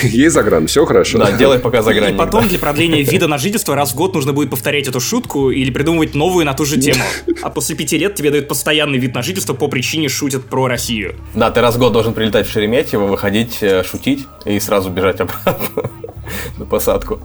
[0.03, 1.19] Есть загран, все хорошо.
[1.19, 4.33] Да, делай пока за И потом для продления вида на жительство раз в год нужно
[4.33, 7.03] будет повторять эту шутку или придумывать новую на ту же тему.
[7.43, 11.15] А после пяти лет тебе дают постоянный вид на жительство по причине шутят про Россию.
[11.35, 15.21] Да, ты раз в год должен прилетать в Шереметьево, выходить, э, шутить и сразу бежать
[15.21, 15.91] обратно
[16.59, 17.21] на посадку.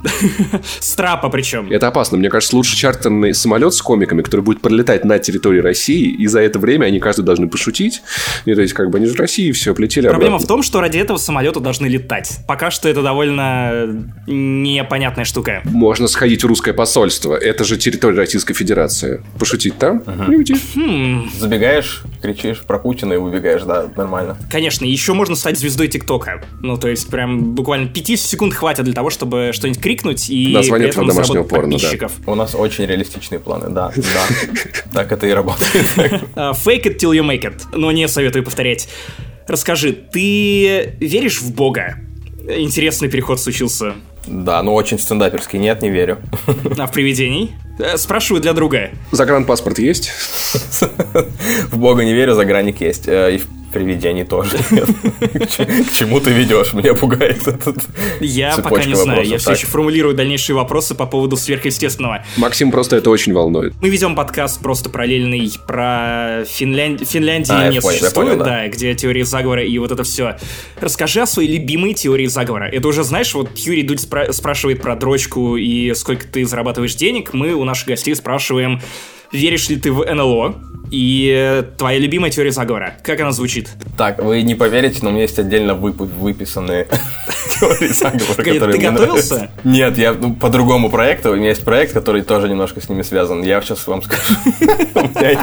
[0.79, 1.71] С трапа причем.
[1.71, 2.17] Это опасно.
[2.17, 6.41] Мне кажется, лучше чартерный самолет с комиками, который будет пролетать над территорией России, и за
[6.41, 8.01] это время они каждый должны пошутить.
[8.45, 10.47] И то есть, как бы они же России, все, полетели Проблема в обратно.
[10.47, 12.39] том, что ради этого самолеты должны летать.
[12.47, 15.61] Пока что это довольно непонятная штука.
[15.65, 17.35] Можно сходить в русское посольство.
[17.35, 19.23] Это же территория Российской Федерации.
[19.39, 20.55] Пошутить там и уйти.
[21.37, 24.37] Забегаешь, кричишь про Путина и убегаешь, да, нормально.
[24.51, 26.43] Конечно, еще можно стать звездой ТикТока.
[26.61, 30.87] Ну, то есть, прям буквально 50 секунд хватит для того, чтобы что-нибудь крикнуть и Название
[30.87, 31.77] при этом домашнего заработать порно, да.
[31.77, 32.11] подписчиков.
[32.25, 34.73] У нас очень реалистичные планы, да, да.
[34.93, 35.85] Так это и работает.
[36.35, 37.61] А, Fake it till you make it.
[37.73, 38.87] Но не советую повторять.
[39.47, 41.97] Расскажи, ты веришь в Бога?
[42.47, 43.93] Интересный переход случился.
[44.27, 46.17] Да, ну очень стендаперский, нет, не верю.
[46.79, 47.51] А в привидений?
[47.77, 48.89] Э, Спрашиваю для друга.
[49.11, 50.09] Загранпаспорт есть?
[51.71, 53.07] В Бога не верю, загранник есть.
[53.07, 54.87] Э, И в привидений тоже нет.
[55.19, 56.73] К че- к чему ты ведешь?
[56.73, 57.77] Меня пугает этот
[58.21, 59.23] Я пока не знаю.
[59.25, 62.23] Я все еще формулирую дальнейшие вопросы по поводу сверхъестественного.
[62.37, 63.73] Максим просто это очень волнует.
[63.81, 67.07] Мы ведем подкаст просто параллельный про Финлянд...
[67.07, 68.67] Финляндии А, я не существует, да.
[68.69, 70.37] где теории заговора и вот это все.
[70.79, 72.69] Расскажи о своей любимой теории заговора.
[72.71, 77.33] Это уже, знаешь, вот Юрий Дудь спра- спрашивает про дрочку и сколько ты зарабатываешь денег.
[77.33, 78.81] Мы у наших гостей спрашиваем,
[79.31, 80.55] веришь ли ты в НЛО?
[80.91, 82.95] И э, твоя любимая теория заговора.
[83.03, 83.69] Как она звучит?
[83.97, 86.87] Так, вы не поверите, но у меня есть отдельно выпу- выписанные
[87.59, 89.51] теории заговора, которые ты готовился?
[89.63, 91.31] Нет, я ну, по другому проекту.
[91.31, 93.41] У меня есть проект, который тоже немножко с ними связан.
[93.43, 94.21] Я сейчас вам скажу.
[94.95, 95.39] У меня их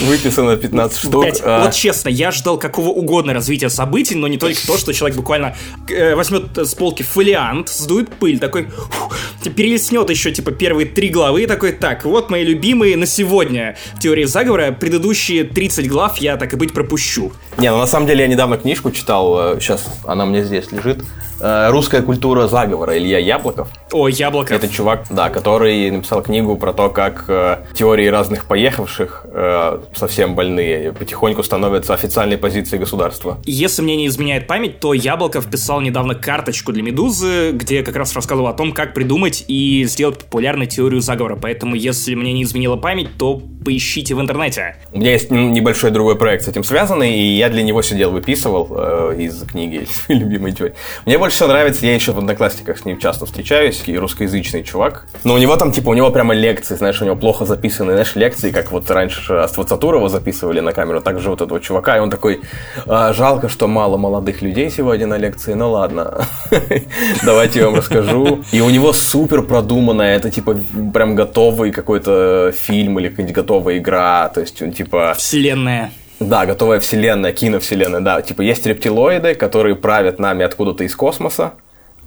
[0.00, 1.26] выписано 15 штук.
[1.42, 5.16] А, вот честно, я ждал какого угодно развития событий, но не только то, что человек
[5.16, 5.56] буквально
[5.88, 9.16] э, возьмет с полки фолиант, сдует пыль, такой фух,
[9.56, 14.72] перелистнет еще типа первые три главы такой, так, вот мои любимые на сегодня теории заговора,
[14.72, 17.32] предыдущие 30 глав я так и быть пропущу.
[17.58, 21.04] Не, ну на самом деле я недавно книжку читал, сейчас она мне здесь лежит.
[21.40, 23.68] Э, «Русская культура заговора» Илья Яблоков.
[23.92, 24.54] О, яблоко.
[24.54, 30.34] Это чувак, да, который написал книгу про то, как э, теории разных поехавших э, совсем
[30.34, 33.38] больные потихоньку становятся официальной позицией государства.
[33.44, 38.14] Если мне не изменяет память, то Яблоков писал недавно карточку для Медузы, где как раз
[38.14, 41.36] рассказывал о том, как придумать и сделать популярной теорию заговора.
[41.40, 44.76] Поэтому, если мне не изменила память, то поищите в интернете.
[44.92, 48.68] У меня есть небольшой другой проект с этим связанный, и я для него сидел, выписывал
[48.70, 50.74] э, из книги любимой теории.
[51.06, 55.06] Мне больше всего нравится, я еще в Одноклассниках с ним часто встречаюсь, и русскоязычный чувак.
[55.24, 58.14] Но у него там, типа, у него прямо лекции, знаешь, у него плохо записанные, знаешь,
[58.16, 62.10] лекции, как вот раньше Аствацатурова записывали на камеру, так же вот этого чувака, и он
[62.10, 62.40] такой,
[62.86, 66.24] а, жалко, что мало молодых людей сегодня на лекции, ну ладно,
[67.24, 68.42] давайте я вам расскажу.
[68.52, 70.58] И у него супер продуманная, это типа
[70.94, 75.14] прям готовый какой-то фильм или какая-нибудь готовая игра, то есть он типа...
[75.16, 75.90] Вселенная.
[76.20, 78.20] Да, готовая вселенная, киновселенная, да.
[78.22, 81.54] Типа есть рептилоиды, которые правят нами откуда-то из космоса,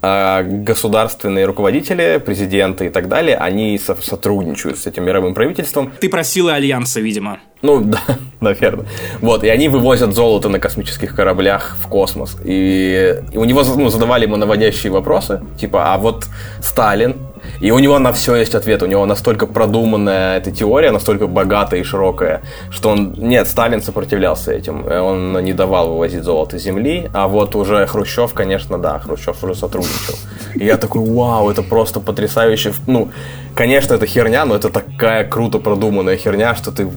[0.05, 5.93] а государственные руководители, президенты и так далее, они со- сотрудничают с этим мировым правительством.
[5.99, 7.39] Ты про силы Альянса, видимо.
[7.61, 8.01] Ну, да,
[8.41, 8.85] наверное.
[9.21, 12.35] Вот, и они вывозят золото на космических кораблях в космос.
[12.43, 16.27] И, и у него ну, задавали ему наводящие вопросы, типа, а вот
[16.61, 17.15] Сталин,
[17.59, 18.83] и у него на все есть ответ.
[18.83, 23.13] У него настолько продуманная эта теория, настолько богатая и широкая, что он...
[23.13, 24.85] Нет, Сталин сопротивлялся этим.
[24.85, 27.09] Он не давал вывозить золото с Земли.
[27.13, 30.15] А вот уже Хрущев, конечно, да, Хрущев уже сотрудничал.
[30.55, 32.73] И я такой, вау, это просто потрясающе.
[32.87, 33.09] Ну,
[33.55, 36.87] конечно, это херня, но это такая круто продуманная херня, что ты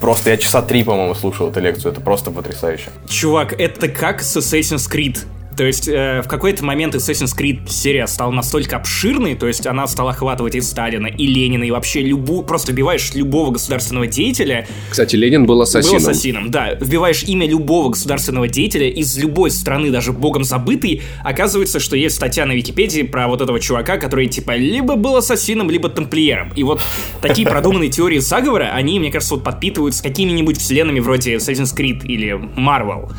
[0.00, 1.92] Просто я часа три, по-моему, слушал эту лекцию.
[1.92, 2.90] Это просто потрясающе.
[3.06, 5.18] Чувак, это как Assassin's Creed.
[5.56, 9.86] То есть э, в какой-то момент Assassin's Creed серия стала настолько обширной, то есть она
[9.86, 14.66] стала охватывать и Сталина, и Ленина, и вообще любую, просто вбиваешь любого государственного деятеля.
[14.88, 16.02] Кстати, Ленин был ассасином.
[16.02, 16.74] Был ассасином, да.
[16.74, 22.46] Вбиваешь имя любого государственного деятеля из любой страны, даже богом забытый, оказывается, что есть статья
[22.46, 26.52] на Википедии про вот этого чувака, который типа либо был ассасином, либо тамплиером.
[26.54, 26.80] И вот
[27.20, 32.32] такие продуманные теории заговора, они, мне кажется, вот подпитываются какими-нибудь вселенными вроде Assassin's Creed или
[32.56, 33.10] Marvel.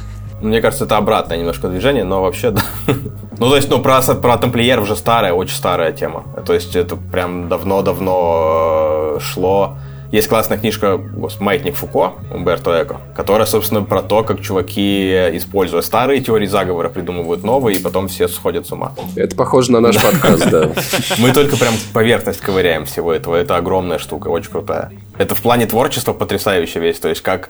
[0.42, 2.62] Мне кажется, это обратное немножко движение, но вообще да.
[3.38, 6.26] Ну, то есть, ну, про, про тамплиеров уже старая, очень старая тема.
[6.46, 9.78] То есть, это прям давно-давно э, шло.
[10.12, 11.00] Есть классная книжка
[11.40, 17.44] «Маятник Фуко» Умберто Эко, которая, собственно, про то, как чуваки, используя старые теории заговора, придумывают
[17.44, 18.92] новые, и потом все сходят с ума.
[19.16, 20.70] Это похоже на наш подкаст, да.
[21.18, 23.38] Мы только прям поверхность ковыряем всего этого.
[23.38, 24.92] Это огромная штука, очень крутая.
[25.18, 26.98] Это в плане творчества потрясающая вещь.
[26.98, 27.50] То есть, как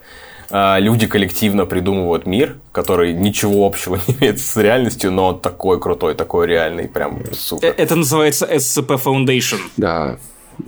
[0.51, 6.15] люди коллективно придумывают мир, который ничего общего не имеет с реальностью, но он такой крутой,
[6.15, 7.69] такой реальный, прям супер.
[7.69, 9.59] Э, это называется SCP Foundation.
[9.77, 10.17] Да.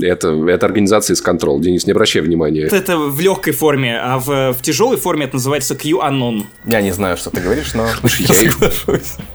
[0.02, 1.60] Это, это организация из контрол.
[1.60, 2.63] Денис, не обращай внимания.
[2.63, 6.43] Это в легкой форме, а в, в тяжелой форме это называется QAnon.
[6.65, 7.88] Я не знаю, что ты говоришь, но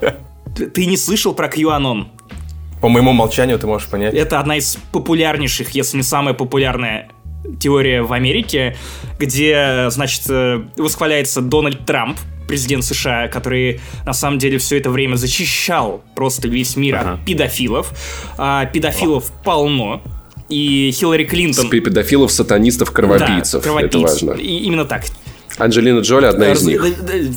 [0.02, 0.16] я
[0.74, 2.06] Ты не слышал про QAnon?
[2.80, 4.14] По моему молчанию ты можешь понять.
[4.14, 7.10] Это одна из популярнейших, если не самая популярная
[7.58, 8.76] теория в Америке,
[9.18, 15.16] где, значит, э, восхваляется Дональд Трамп, президент США, который на самом деле все это время
[15.16, 17.12] защищал просто весь мир ага.
[17.12, 17.92] от педофилов.
[18.38, 19.44] А, педофилов О.
[19.44, 20.02] полно.
[20.48, 21.68] И Хиллари Клинтон...
[21.68, 23.62] Педофилов, сатанистов, кровопийцев.
[23.62, 23.90] Да, кровопийц.
[23.90, 24.30] Это важно.
[24.32, 25.04] И, именно так.
[25.58, 26.84] Анджелина Джоли одна из них.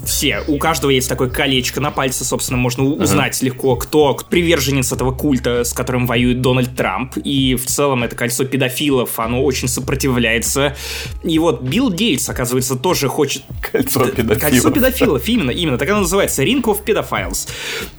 [0.05, 0.43] Все.
[0.47, 3.45] У каждого есть такое колечко на пальце, собственно, можно узнать uh-huh.
[3.45, 7.17] легко, кто приверженец этого культа, с которым воюет Дональд Трамп.
[7.23, 10.75] И в целом это кольцо педофилов, оно очень сопротивляется.
[11.23, 13.43] И вот Билл Гейтс, оказывается, тоже хочет...
[13.71, 14.41] Кольцо педофилов.
[14.41, 15.77] Кольцо педофилов, именно, именно.
[15.77, 16.43] Так оно называется.
[16.43, 17.47] Ring of Pedophiles.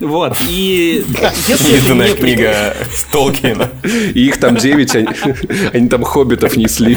[0.01, 0.37] Вот.
[0.47, 1.05] И...
[1.49, 2.77] Единственная книга
[3.11, 3.71] Толкина.
[4.15, 6.97] И их там девять, они там хоббитов несли.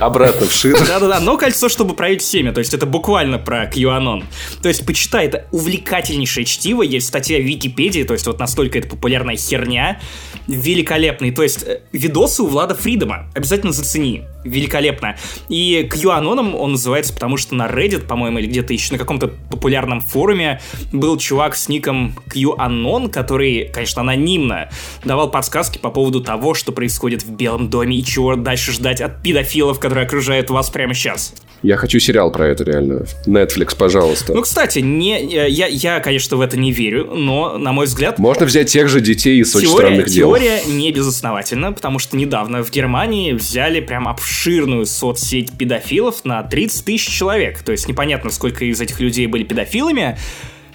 [0.00, 0.78] Обратно в шир.
[0.86, 2.50] Да-да-да, но кольцо, чтобы править всеми.
[2.50, 4.22] То есть это буквально про QAnon.
[4.62, 6.82] То есть почитай, это увлекательнейшее чтиво.
[6.82, 10.00] Есть статья в Википедии, то есть вот настолько это популярная херня.
[10.46, 11.30] Великолепный.
[11.30, 13.30] То есть э, видосы у Влада Фридома.
[13.34, 14.24] Обязательно зацени.
[14.44, 15.16] Великолепно.
[15.48, 20.00] И QAnon он называется, потому что на Reddit, по-моему, или где-то еще на каком-то популярном
[20.00, 20.60] форуме
[20.92, 24.68] был чувак с ником QAnon, который, конечно, анонимно
[25.04, 29.22] давал подсказки по поводу того, что происходит в Белом доме и чего дальше ждать от
[29.22, 31.34] педофилов, которые окружают вас прямо сейчас.
[31.62, 33.04] Я хочу сериал про это реально.
[33.26, 34.34] Netflix, пожалуйста.
[34.34, 38.18] Ну, кстати, не, я, я, конечно, в это не верю, но, на мой взгляд...
[38.18, 40.28] Можно взять тех же детей из очень странных дел.
[40.28, 46.84] Теория не безосновательна, потому что недавно в Германии взяли прям обширную соцсеть педофилов на 30
[46.84, 47.62] тысяч человек.
[47.62, 50.18] То есть непонятно, сколько из этих людей были педофилами,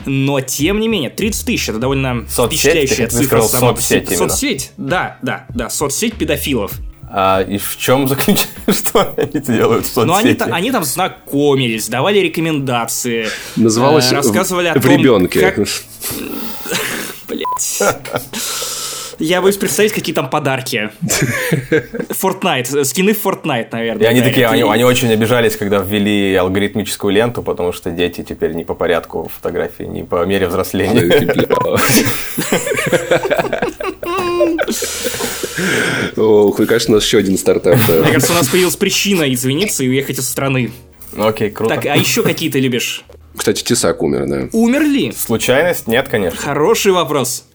[0.05, 3.41] но, тем не менее, 30 тысяч это довольно соцсеть, впечатляющая цифра.
[3.41, 6.73] Соцсеть, соцсеть, да, да, да, соцсеть педофилов.
[7.15, 10.35] А, и в чем заключается, что они делают в соцсети?
[10.39, 13.27] Ну, они, они там знакомились, давали рекомендации.
[13.55, 15.51] Называлось э, рассказывали в, о том, в ребенке.
[15.51, 15.57] Как...
[17.27, 17.83] Блять.
[19.19, 20.89] Я боюсь представить, какие там подарки.
[22.09, 24.03] Fortnite, скины в Fortnite, наверное.
[24.03, 28.53] И они такие, они, они очень обижались, когда ввели алгоритмическую ленту, потому что дети теперь
[28.53, 31.03] не по порядку фотографии, не по мере взросления.
[36.17, 37.77] Ох, и, конечно, у нас еще один стартап.
[37.87, 40.71] Мне кажется, у нас появилась причина извиниться и уехать из страны.
[41.17, 41.75] Окей, круто.
[41.75, 43.03] Так, а еще какие ты любишь?
[43.35, 44.49] Кстати, Тесак умер, да.
[44.51, 45.11] Умерли?
[45.11, 45.87] Случайность?
[45.87, 46.39] Нет, конечно.
[46.39, 47.45] Хороший вопрос.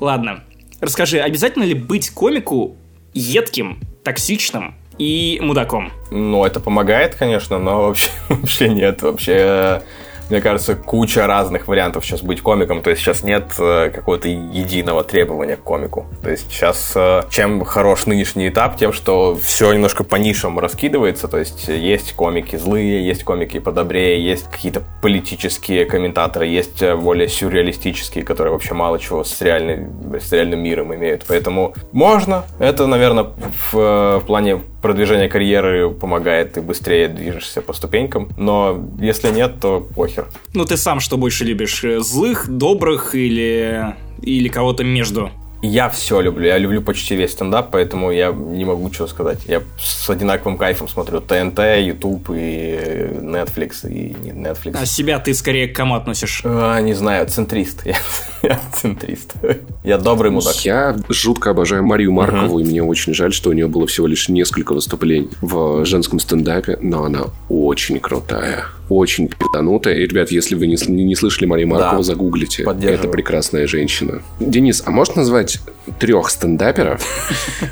[0.00, 0.44] Ладно.
[0.80, 2.76] Расскажи, обязательно ли быть комику
[3.14, 5.92] едким, токсичным и мудаком?
[6.10, 9.02] Ну, это помогает, конечно, но вообще, вообще нет.
[9.02, 9.82] Вообще
[10.30, 12.82] мне кажется, куча разных вариантов сейчас быть комиком.
[12.82, 16.06] То есть сейчас нет э, какого-то единого требования к комику.
[16.22, 21.28] То есть сейчас э, чем хорош нынешний этап, тем, что все немножко по нишам раскидывается.
[21.28, 27.28] То есть есть комики злые, есть комики подобрее, есть какие-то политические комментаторы, есть э, более
[27.28, 29.88] сюрреалистические, которые вообще мало чего с, реальной,
[30.20, 31.24] с реальным миром имеют.
[31.28, 32.44] Поэтому можно.
[32.58, 33.26] Это, наверное,
[33.70, 38.28] в, в плане продвижения карьеры помогает, ты быстрее движешься по ступенькам.
[38.36, 39.80] Но если нет, то
[40.16, 40.26] похер.
[40.54, 41.84] Ну, ты сам что больше любишь?
[41.98, 45.30] Злых, добрых или, или кого-то между?
[45.62, 46.46] Я все люблю.
[46.46, 49.38] Я люблю почти весь стендап, поэтому я не могу ничего сказать.
[49.46, 54.76] Я с одинаковым кайфом смотрю ТНТ, YouTube и Netflix и Netflix.
[54.78, 56.42] А себя ты скорее к кому относишь?
[56.44, 57.86] А, не знаю, центрист.
[57.86, 57.96] Я,
[58.42, 59.34] я центрист.
[59.82, 60.56] Я добрый мудак.
[60.56, 62.62] Я жутко обожаю Марию Маркову, uh-huh.
[62.62, 66.78] и мне очень жаль, что у нее было всего лишь несколько выступлений в женском стендапе,
[66.82, 69.94] но она очень крутая очень пизданутая.
[69.96, 72.02] И, ребят, если вы не, не слышали Марию Маркову, да.
[72.02, 72.62] загуглите.
[72.62, 74.22] Это прекрасная женщина.
[74.40, 75.58] Денис, а можешь назвать
[75.98, 77.04] трех стендаперов,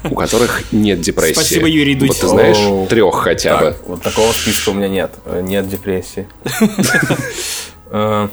[0.10, 1.34] у которых нет депрессии?
[1.34, 2.08] Спасибо, Юрий Дудь.
[2.08, 3.76] Вот ты знаешь, трех хотя бы.
[3.86, 5.10] Вот такого списка у меня нет.
[5.42, 6.26] Нет депрессии.
[7.96, 8.28] А.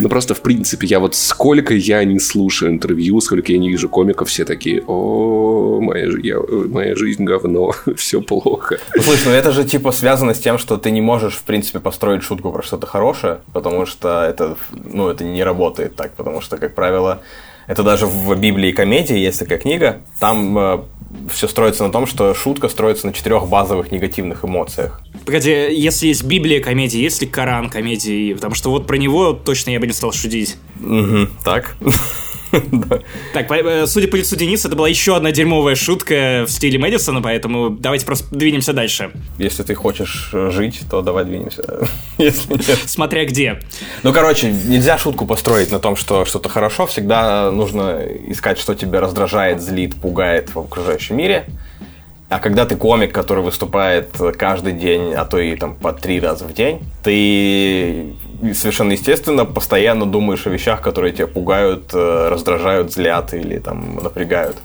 [0.00, 3.88] Ну, просто, в принципе, я вот сколько я не слушаю интервью, сколько я не вижу
[3.88, 8.76] комиков, все такие, о, моя, я, моя жизнь говно, все плохо.
[8.94, 11.80] Ну, слушай, ну это же, типа, связано с тем, что ты не можешь, в принципе,
[11.80, 16.58] построить шутку про что-то хорошее, потому что это, ну, это не работает так, потому что,
[16.58, 17.22] как правило,
[17.66, 20.78] это даже в Библии комедии есть такая книга, там э,
[21.30, 25.00] все строится на том, что шутка строится на четырех базовых негативных эмоциях.
[25.24, 28.34] Погоди, если есть Библия комедии, есть ли Коран комедии?
[28.34, 30.56] Потому что вот про него точно я бы не стал шутить.
[30.80, 31.76] Угу, так.
[33.32, 37.20] Так, э, судя по лицу Дениса, это была еще одна дерьмовая шутка в стиле Мэдисона,
[37.20, 39.10] поэтому давайте просто двинемся дальше.
[39.38, 41.88] Если ты хочешь жить, то давай двинемся.
[42.86, 43.60] Смотря где.
[44.02, 46.86] Ну, короче, нельзя шутку построить на том, что что-то хорошо.
[46.86, 51.46] Всегда нужно искать, что тебя раздражает, злит, пугает в окружающем мире.
[52.28, 56.44] А когда ты комик, который выступает каждый день, а то и там по три раза
[56.44, 58.14] в день, ты
[58.54, 64.56] совершенно естественно постоянно думаешь о вещах, которые тебя пугают, э, раздражают, злят или там напрягают.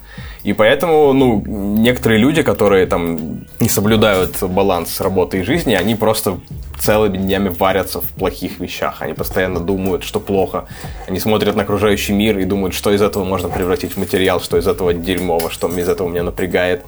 [0.44, 6.40] И поэтому, ну, некоторые люди, которые там не соблюдают баланс работы и жизни, они просто
[6.80, 9.02] целыми днями варятся в плохих вещах.
[9.02, 10.66] Они постоянно думают, что плохо.
[11.06, 14.56] Они смотрят на окружающий мир и думают, что из этого можно превратить в материал, что
[14.56, 16.84] из этого дерьмово, что из этого меня напрягает.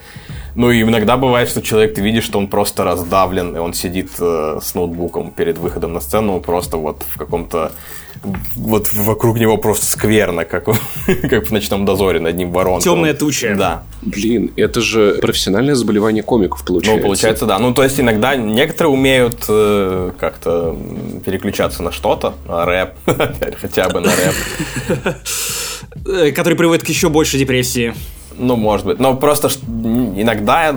[0.55, 4.11] Ну и иногда бывает, что человек, ты видишь, что он просто раздавлен, и он сидит
[4.21, 7.73] э, с ноутбуком перед выходом на сцену, просто вот в каком-то
[8.57, 10.65] вот вокруг него просто скверно, как,
[11.31, 12.81] как в ночном дозоре над ним ворон.
[12.81, 13.55] Темная туча.
[13.57, 13.83] Да.
[14.03, 16.97] Блин, это же профессиональное заболевание комиков, получается.
[16.97, 17.59] Ну, получается, да.
[17.59, 20.77] Ну, то есть иногда некоторые умеют э, как-то
[21.25, 22.91] переключаться на что-то, на рэп,
[23.61, 25.17] хотя бы на рэп.
[26.07, 27.95] Э, который приводит к еще большей депрессии.
[28.39, 28.99] Ну, может быть.
[28.99, 30.75] Но просто иногда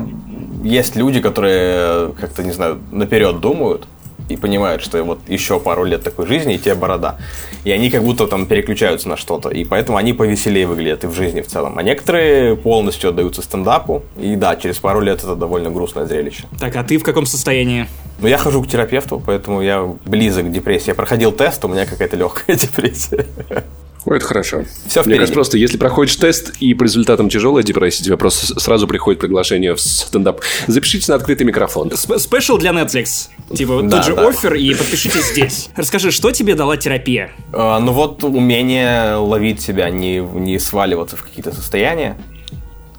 [0.63, 3.87] есть люди, которые как-то, не знаю, наперед думают
[4.29, 7.17] и понимают, что вот еще пару лет такой жизни, и тебе борода.
[7.63, 9.49] И они как будто там переключаются на что-то.
[9.49, 11.77] И поэтому они повеселее выглядят и в жизни в целом.
[11.77, 14.03] А некоторые полностью отдаются стендапу.
[14.17, 16.43] И да, через пару лет это довольно грустное зрелище.
[16.59, 17.87] Так, а ты в каком состоянии?
[18.19, 20.89] Ну, я хожу к терапевту, поэтому я близок к депрессии.
[20.89, 23.25] Я проходил тест, у меня какая-то легкая депрессия.
[24.07, 24.63] Ой, это хорошо.
[24.87, 28.87] Все Мне кажется, просто если проходишь тест и по результатам тяжелая депрессия, тебе просто сразу
[28.87, 30.39] приходит приглашение в стендап.
[30.65, 31.91] Запишитесь на открытый микрофон.
[31.91, 33.27] Спешл для Netflix.
[33.53, 34.29] Типа да, тот же да.
[34.29, 35.69] офер и подпишитесь здесь.
[35.75, 37.31] Расскажи, что тебе дала терапия?
[37.51, 42.15] А, ну вот умение ловить себя, не, не сваливаться в какие-то состояния.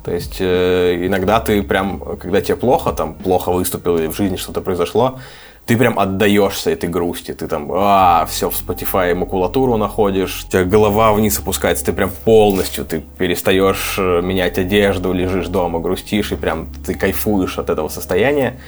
[0.05, 4.37] То есть э, иногда ты прям, когда тебе плохо, там плохо выступил или в жизни
[4.37, 5.21] что-то произошло,
[5.69, 10.65] ты прям отдаешься этой грусти, ты там, а, все, в Spotify макулатуру находишь, у тебя
[10.65, 16.37] голова вниз опускается, ты прям полностью, ты перестаешь э, менять одежду, лежишь дома, грустишь, и
[16.37, 18.59] прям ты кайфуешь от этого состояния.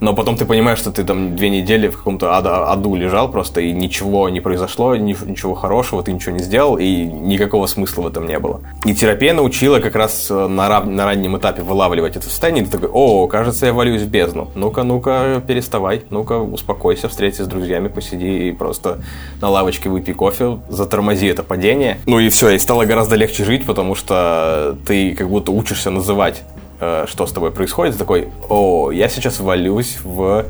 [0.00, 3.60] Но потом ты понимаешь, что ты там две недели в каком-то аду, аду лежал просто,
[3.60, 8.26] и ничего не произошло, ничего хорошего, ты ничего не сделал, и никакого смысла в этом
[8.26, 8.60] не было.
[8.84, 10.86] И терапия научила как раз э, на, рав...
[10.86, 14.50] на раннем этапе вылавливать это состояние, и ты такой, о, кажется, я валюсь в бездну.
[14.54, 19.00] Ну-ка, ну-ка, переставай, ну-ка, успокойся, встретись с друзьями, посиди и просто
[19.40, 21.98] на лавочке выпей кофе, затормози это падение.
[22.06, 26.42] Ну и все, и стало гораздо легче жить, потому что ты как будто учишься называть
[26.78, 30.46] что с тобой происходит, такой, о, я сейчас валюсь в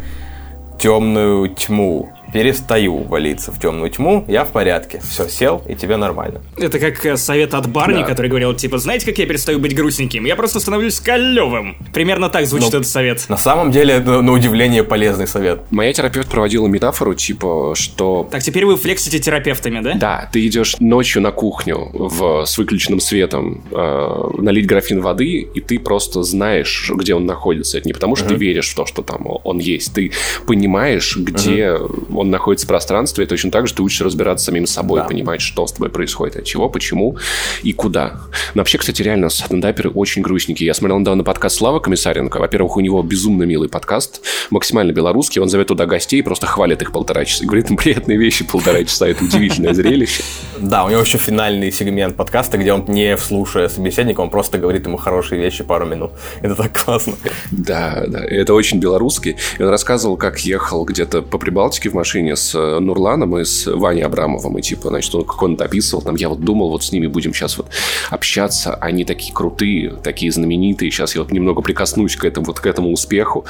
[0.78, 5.00] темную тьму перестаю валиться в темную тьму, я в порядке.
[5.08, 6.42] Все, сел, и тебе нормально.
[6.58, 8.02] Это как э, совет от Барни, да.
[8.02, 10.26] который говорил, типа, знаете, как я перестаю быть грустненьким?
[10.26, 11.78] Я просто становлюсь калевым.
[11.94, 13.24] Примерно так звучит Но, этот совет.
[13.30, 15.60] На самом деле, это, на удивление, полезный совет.
[15.70, 18.28] Моя терапевт проводила метафору, типа, что...
[18.30, 19.94] Так, теперь вы флексите терапевтами, да?
[19.94, 25.60] Да, ты идешь ночью на кухню в, с выключенным светом, э, налить графин воды, и
[25.62, 27.78] ты просто знаешь, где он находится.
[27.78, 28.28] Это не потому, что uh-huh.
[28.28, 29.94] ты веришь в то, что там он есть.
[29.94, 30.12] Ты
[30.46, 32.14] понимаешь, где uh-huh.
[32.14, 35.06] он находится в пространстве, и точно так же ты учишься разбираться самим собой, да.
[35.06, 37.16] понимать, что с тобой происходит, от чего, почему
[37.62, 38.20] и куда.
[38.54, 40.66] Но вообще, кстати, реально, стендаперы очень грустненькие.
[40.66, 42.38] Я смотрел недавно подкаст Слава Комиссаренко.
[42.38, 45.40] Во-первых, у него безумно милый подкаст, максимально белорусский.
[45.40, 47.44] Он зовет туда гостей и просто хвалит их полтора часа.
[47.44, 49.06] И говорит им приятные вещи полтора часа.
[49.08, 50.22] Это удивительное зрелище.
[50.58, 54.86] Да, у него еще финальный сегмент подкаста, где он не вслушая собеседника, он просто говорит
[54.86, 56.12] ему хорошие вещи пару минут.
[56.40, 57.14] Это так классно.
[57.50, 58.24] Да, да.
[58.24, 59.36] Это очень белорусский.
[59.58, 63.44] И он рассказывал, как ехал где-то по Прибалтике в машине машине с э, Нурланом и
[63.44, 64.58] с Ваней Абрамовым.
[64.58, 67.06] И типа, значит, он, как он это описывал, там, я вот думал, вот с ними
[67.06, 67.66] будем сейчас вот
[68.10, 68.74] общаться.
[68.74, 70.90] Они такие крутые, такие знаменитые.
[70.90, 73.44] Сейчас я вот немного прикоснусь к этому, вот к этому успеху.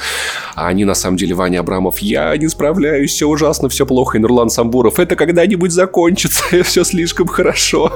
[0.55, 4.17] А они, на самом деле, Ваня Абрамов, я не справляюсь, все ужасно, все плохо.
[4.17, 7.91] И Нурлан Самбуров, это когда-нибудь закончится, все слишком хорошо.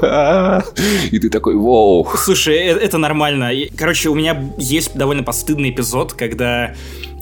[1.12, 2.08] И ты такой, вау.
[2.16, 3.52] Слушай, э, это нормально.
[3.78, 6.74] Короче, у меня есть довольно постыдный эпизод, когда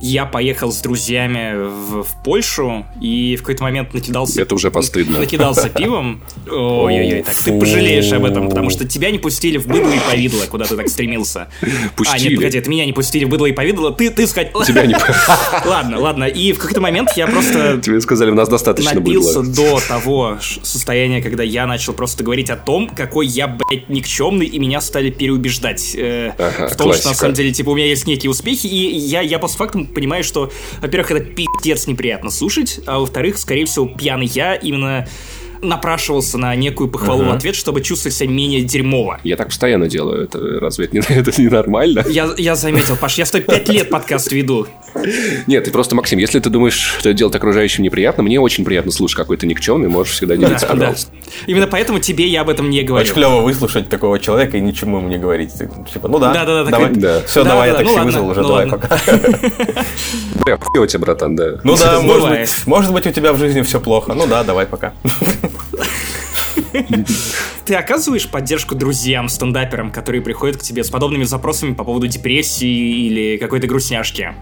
[0.02, 4.42] я поехал с друзьями в, в Польшу и в какой-то момент накидался...
[4.42, 5.20] Это уже постыдно.
[5.20, 6.22] Накидался пивом.
[6.50, 10.46] Ой-ой-ой, так ты пожалеешь об этом, потому что тебя не пустили в быдло и повидло,
[10.46, 11.50] куда ты так стремился.
[11.96, 12.28] Пустили.
[12.28, 14.52] А, нет, погоди, это меня не пустили в быдло и повидло, ты, ты сказать...
[14.66, 14.96] Тебя не
[15.66, 17.80] Ладно, ладно, и в какой-то момент я просто...
[17.82, 22.56] Тебе сказали, у нас достаточно Напился до того состояния, когда я начал просто говорить о
[22.56, 27.34] том, какой я, блядь, никчемный, и меня стали переубеждать э, в том, что на самом
[27.34, 31.22] деле, типа, у меня есть некие успехи, и я, я постфактум понимаю, что, во-первых, это
[31.22, 35.08] пиздец неприятно слушать, а во-вторых, скорее всего, пьяный я именно
[35.62, 37.34] напрашивался на некую похвалу uh-huh.
[37.34, 39.20] в ответ, чтобы чувствовать себя менее дерьмово.
[39.24, 40.24] Я так постоянно делаю.
[40.24, 42.06] Это разве это, не, это не нормально?
[42.10, 44.68] Я, я заметил, Паш, я 105 лет подкаст веду.
[45.48, 48.92] Нет, ты просто, Максим, если ты думаешь, что это делать окружающим неприятно, мне очень приятно
[48.92, 51.12] слушать какой то никчемный, можешь всегда делиться, да, пожалуйста.
[51.12, 51.18] Да.
[51.48, 53.04] Именно поэтому тебе я об этом не говорю.
[53.04, 55.54] Очень клево выслушать такого человека и ничему ему не говорить.
[55.54, 56.94] Типа, ну да, да, да, да давай.
[56.94, 57.22] Да.
[57.26, 58.78] Все, да, давай, да, я такси ну, вызвал уже, ну, давай, ладно.
[58.78, 59.00] пока.
[60.44, 61.60] Бля, хуй у тебя, братан, да.
[61.64, 64.14] Ну да, может быть, может быть, у тебя в жизни все плохо.
[64.14, 64.94] Ну да, давай, пока.
[67.66, 73.08] Ты оказываешь поддержку друзьям, стендаперам, которые приходят к тебе с подобными запросами по поводу депрессии
[73.08, 74.34] или какой-то грустняшки?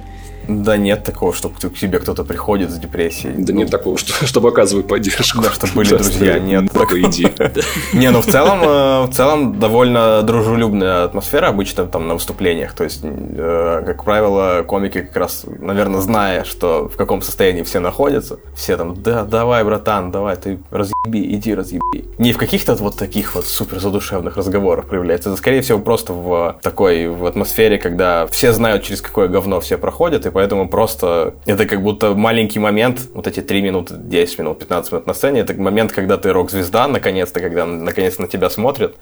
[0.48, 3.34] Да нет такого, чтобы к тебе кто-то приходит с депрессией.
[3.38, 5.42] Да ну, нет такого, что, чтобы оказывать поддержку.
[5.42, 6.72] Да, чтобы были друзья, нет.
[6.72, 7.28] Такой иди.
[7.94, 12.74] Не, ну в целом, э, в целом довольно дружелюбная атмосфера обычно там на выступлениях.
[12.74, 17.80] То есть, э, как правило, комики как раз, наверное, зная, что в каком состоянии все
[17.80, 22.06] находятся, все там, да, давай, братан, давай, ты разъеби, иди разъеби.
[22.18, 25.30] Не в каких-то вот таких вот супер задушевных разговорах проявляется.
[25.30, 29.78] Это, скорее всего, просто в такой в атмосфере, когда все знают, через какое говно все
[29.78, 34.60] проходят, и поэтому просто это как будто маленький момент, вот эти 3 минуты, 10 минут,
[34.60, 38.96] 15 минут на сцене, это момент, когда ты рок-звезда, наконец-то, когда наконец на тебя смотрят,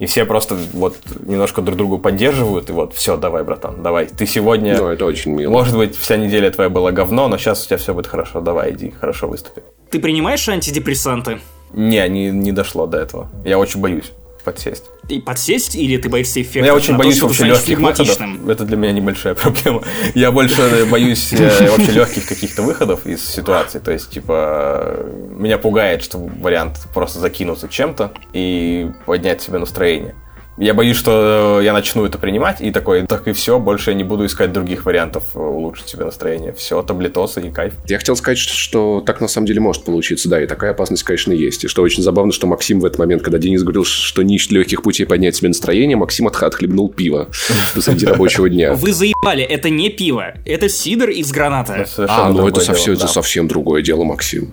[0.00, 4.06] и все просто вот немножко друг другу поддерживают, и вот, все, давай, братан, давай.
[4.06, 4.76] Ты сегодня...
[4.76, 5.52] Ну, это очень мило.
[5.52, 8.72] Может быть, вся неделя твоя была говно, но сейчас у тебя все будет хорошо, давай,
[8.72, 9.62] иди, хорошо выступи.
[9.92, 11.38] Ты принимаешь антидепрессанты?
[11.72, 13.28] Не, не, не дошло до этого.
[13.44, 14.10] Я очень боюсь
[14.42, 14.84] подсесть.
[15.08, 16.66] И подсесть, или ты боишься эффекта?
[16.66, 18.18] Я очень боюсь то, вообще легких выходов.
[18.48, 19.82] Это для меня небольшая проблема.
[20.14, 23.78] Я больше боюсь э, вообще легких каких-то выходов из ситуации.
[23.78, 30.14] То есть, типа, меня пугает, что вариант просто закинуться чем-то и поднять себе настроение.
[30.58, 34.04] Я боюсь, что я начну это принимать, и такой, так и все, больше я не
[34.04, 36.52] буду искать других вариантов улучшить себе настроение.
[36.52, 37.74] Все, таблетосы и кайф.
[37.86, 41.32] Я хотел сказать, что так на самом деле может получиться, да, и такая опасность, конечно,
[41.32, 41.64] есть.
[41.64, 44.52] И что очень забавно, что Максим в этот момент, когда Денис говорил, что не ищет
[44.52, 47.28] легких путей поднять себе настроение, Максим отхлебнул пиво
[47.74, 48.74] посреди рабочего дня.
[48.74, 51.86] Вы заебали, это не пиво, это сидр из граната.
[51.96, 54.52] А, ну это совсем другое дело, Максим.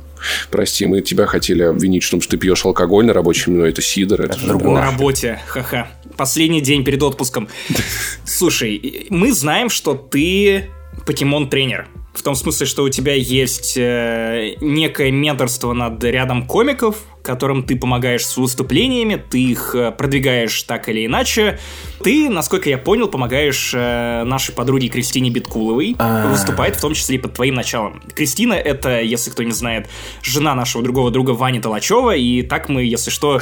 [0.51, 3.81] Прости, мы тебя хотели обвинить в том, что ты пьешь алкоголь на рабочем, но это
[3.81, 4.21] сидр.
[4.21, 4.75] Это, это другое.
[4.75, 5.89] На работе, ха-ха.
[6.15, 7.47] Последний день перед отпуском.
[8.25, 10.69] Слушай, мы знаем, что ты
[11.05, 11.87] покемон-тренер.
[12.13, 17.75] В том смысле, что у тебя есть э, некое менторство над рядом комиков, которым ты
[17.75, 21.59] помогаешь с выступлениями, ты их э, продвигаешь так или иначе.
[22.03, 26.31] Ты, насколько я понял, помогаешь э, нашей подруге Кристине Биткуловой А.
[26.31, 28.01] выступать, в том числе и под твоим началом.
[28.15, 29.87] Кристина— это, если кто не знает,
[30.23, 33.39] жена нашего другого друга Вани Толачева, и так мы, если что,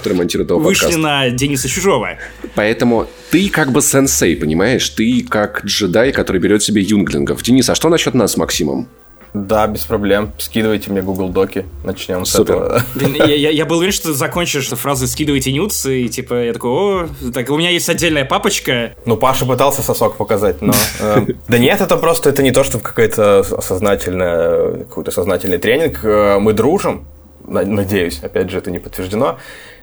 [0.58, 0.98] вышли подкаст.
[0.98, 2.18] на Дениса Чужого.
[2.56, 4.90] Поэтому ты как бы сенсей, понимаешь?
[4.90, 7.44] Ты как джедай, который берет себе юнглингов.
[7.44, 8.88] Денис, а что насчет нас с Максимом?
[9.36, 10.32] Да, без проблем.
[10.38, 11.66] Скидывайте мне Google Доки.
[11.84, 12.56] Начнем с Супер.
[12.56, 12.84] этого.
[12.96, 16.54] Блин, Я, я- я был уверен, что ты закончишь фразу «скидывайте нюц», и типа я
[16.54, 20.74] такой, о, так у меня есть отдельная папочка, Ну, Паша пытался сосок показать, но...
[21.02, 26.00] э, Да нет, это просто, это не то, что какая-то сознательная, какой-то сознательный тренинг.
[26.04, 27.06] Э, Мы дружим,
[27.46, 29.38] на- надеюсь, опять же, это не подтверждено.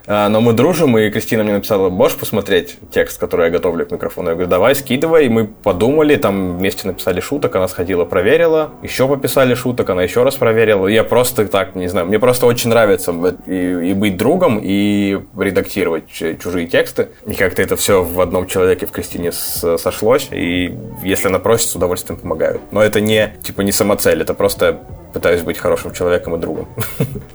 [0.07, 3.91] Э, Но мы дружим, и Кристина мне написала, можешь посмотреть текст, который я готовлю к
[3.91, 4.31] микрофону?
[4.31, 5.27] Я говорю, давай, скидывай.
[5.27, 8.71] И мы подумали, там вместе написали шуток, она сходила, проверила.
[8.83, 10.87] Еще пописали шуток, она еще раз проверила.
[10.87, 13.13] Я просто так, не знаю, мне просто очень нравится
[13.47, 17.09] и, и быть другом, и редактировать чужие тексты.
[17.27, 20.29] И как-то это все в одном человеке, в Кристине, сошлось.
[20.31, 22.61] И если она просит, с удовольствием помогают.
[22.71, 24.81] Но это не, типа, не самоцель, это просто
[25.13, 26.69] пытаюсь быть хорошим человеком и другом.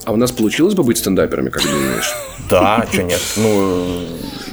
[0.05, 2.13] А у нас получилось бы быть стендаперами, как думаешь?
[2.49, 3.21] Да, что нет?
[3.37, 3.85] Ну,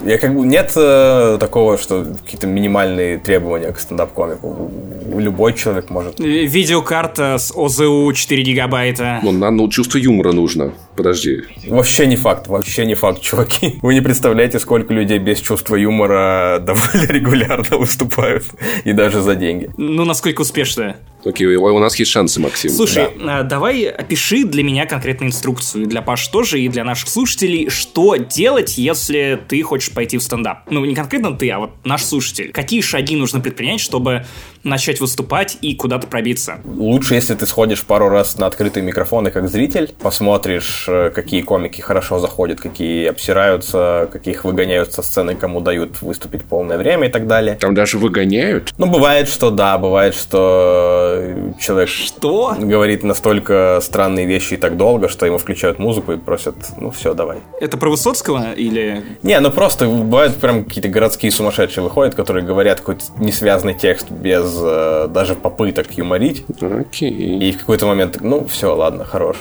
[0.04, 4.70] я как бы нет э, такого, что какие-то минимальные требования к стендап-комику.
[5.16, 6.20] Любой человек может.
[6.20, 9.20] Э, видеокарта с ОЗУ 4 гигабайта.
[9.22, 10.72] Ну, нам ну, чувство юмора нужно.
[10.96, 11.42] Подожди.
[11.66, 13.78] Вообще не факт, вообще не факт, чуваки.
[13.82, 18.44] Вы не представляете, сколько людей без чувства юмора довольно регулярно выступают.
[18.84, 19.70] И даже за деньги.
[19.76, 20.96] Ну, насколько успешно.
[21.24, 22.70] Окей, у у нас есть шансы, Максим.
[22.70, 27.70] Слушай, а, давай опиши для меня конкретную инструкцию, для Паш тоже, и для наших слушателей,
[27.70, 30.70] что делать, если ты хочешь пойти в стендап.
[30.70, 32.52] Ну, не конкретно ты, а вот наш слушатель.
[32.52, 34.26] Какие шаги нужно предпринять, чтобы
[34.62, 36.60] начать выступать и куда-то пробиться?
[36.64, 41.80] Лучше, если ты сходишь пару раз на открытые микрофоны как зритель, посмотришь, э, какие комики
[41.80, 47.26] хорошо заходят, какие обсираются, каких выгоняют со сцены, кому дают выступить полное время и так
[47.26, 47.56] далее.
[47.60, 48.72] Там даже выгоняют.
[48.78, 51.22] Ну, бывает, что да, бывает, что
[51.58, 52.54] человек Что?
[52.58, 57.14] говорит настолько странные вещи и так долго, что ему включают музыку и просят, ну все,
[57.14, 57.38] давай.
[57.60, 59.02] Это про Высоцкого или...
[59.22, 64.54] Не, ну просто бывают прям какие-то городские сумасшедшие выходят, которые говорят какой-то несвязный текст без
[64.60, 66.44] э, даже попыток юморить.
[66.60, 67.10] Окей.
[67.10, 69.36] И в какой-то момент, ну, все, ладно, хорош.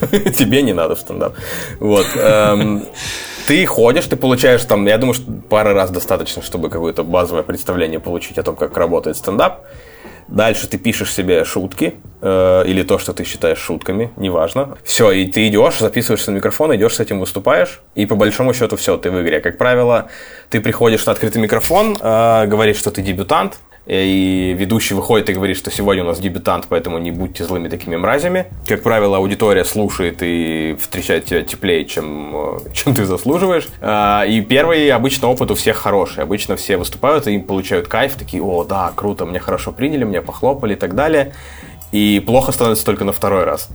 [0.34, 1.34] Тебе не надо в стендап.
[1.80, 2.06] Вот.
[2.16, 2.82] эм,
[3.46, 7.98] Ты ходишь, ты получаешь там, я думаю, что пары раз достаточно, чтобы какое-то базовое представление
[7.98, 9.64] получить о том, как работает стендап.
[10.28, 14.76] Дальше ты пишешь себе шутки э, или то, что ты считаешь шутками, неважно.
[14.84, 18.76] Все, и ты идешь, записываешься на микрофон, идешь с этим выступаешь, и по большому счету
[18.76, 19.40] все, ты в игре.
[19.40, 20.08] Как правило,
[20.50, 23.58] ты приходишь на открытый микрофон, э, говоришь, что ты дебютант,
[23.88, 27.96] и ведущий выходит и говорит, что сегодня у нас дебютант, поэтому не будьте злыми такими
[27.96, 28.46] мразями.
[28.66, 33.66] Как правило, аудитория слушает и встречает тебя теплее, чем, э, чем ты заслуживаешь.
[33.80, 36.22] А, И первый обычно опыт у всех хороший.
[36.22, 40.74] Обычно все выступают и получают кайф, такие, о, да, круто, мне хорошо приняли, меня похлопали
[40.74, 41.32] и так далее.
[41.92, 43.68] И плохо становится только на второй раз.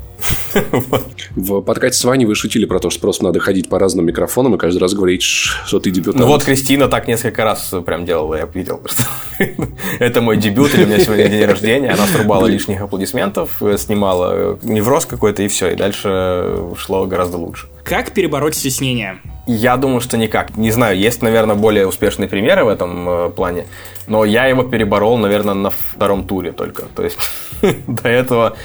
[1.35, 4.55] В подкасте с Ваней вы шутили про то, что просто надо ходить по разным микрофонам
[4.55, 6.19] и каждый раз говорить, что ты дебютант.
[6.19, 9.05] Ну вот Кристина так несколько раз прям делала, я видел просто.
[9.99, 11.89] Это мой дебют, или у меня сегодня день рождения.
[11.91, 15.71] Она срубала лишних аплодисментов, снимала невроз какой-то, и все.
[15.71, 17.67] И дальше шло гораздо лучше.
[17.83, 19.19] Как перебороть стеснение?
[19.45, 20.55] Я думаю, что никак.
[20.55, 23.65] Не знаю, есть, наверное, более успешные примеры в этом э, плане,
[24.07, 26.83] но я его переборол, наверное, на втором туре только.
[26.95, 27.17] То есть
[27.87, 28.55] до этого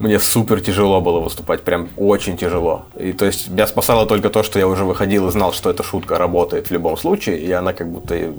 [0.00, 2.86] мне супер тяжело было выступать, прям очень тяжело.
[2.98, 5.82] И то есть меня спасало только то, что я уже выходил и знал, что эта
[5.82, 8.32] шутка работает в любом случае, и она как будто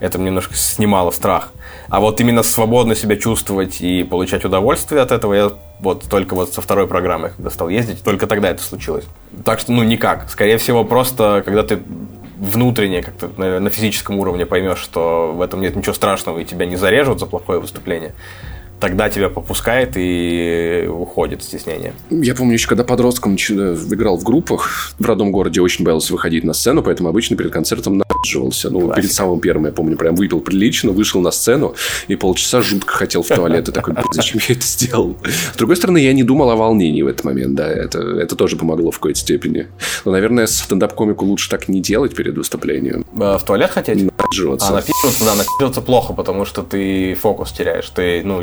[0.00, 1.52] это немножко снимала страх.
[1.88, 6.52] А вот именно свободно себя чувствовать и получать удовольствие от этого я вот только вот
[6.52, 9.06] со второй программы, когда стал ездить, только тогда это случилось.
[9.44, 10.28] Так что, ну, никак.
[10.28, 11.80] Скорее всего, просто когда ты
[12.36, 16.66] внутренне как-то на, на физическом уровне поймешь, что в этом нет ничего страшного и тебя
[16.66, 18.14] не зарежут за плохое выступление,
[18.80, 21.94] тогда тебя попускает и уходит стеснение.
[22.10, 23.50] Я помню, еще когда подростком нач-
[23.92, 28.02] играл в группах, в родном городе очень боялся выходить на сцену, поэтому обычно перед концертом
[28.28, 28.70] надживался.
[28.70, 31.74] Ну, перед самым первым, я помню, прям выпил прилично, вышел на сцену
[32.08, 33.68] и полчаса жутко хотел в туалет.
[33.68, 35.16] И такой, «Блин, зачем я это сделал?
[35.54, 38.56] С другой стороны, я не думал о волнении в этот момент, да, это, это тоже
[38.56, 39.66] помогло в какой-то степени.
[40.04, 43.04] Но, наверное, стендап-комику лучше так не делать перед выступлением.
[43.20, 43.98] А, В туалет хотеть?
[44.18, 44.68] Надживаться.
[44.68, 47.88] А написываться, да, написываться плохо, потому что ты фокус теряешь.
[47.90, 48.42] Ты, ну,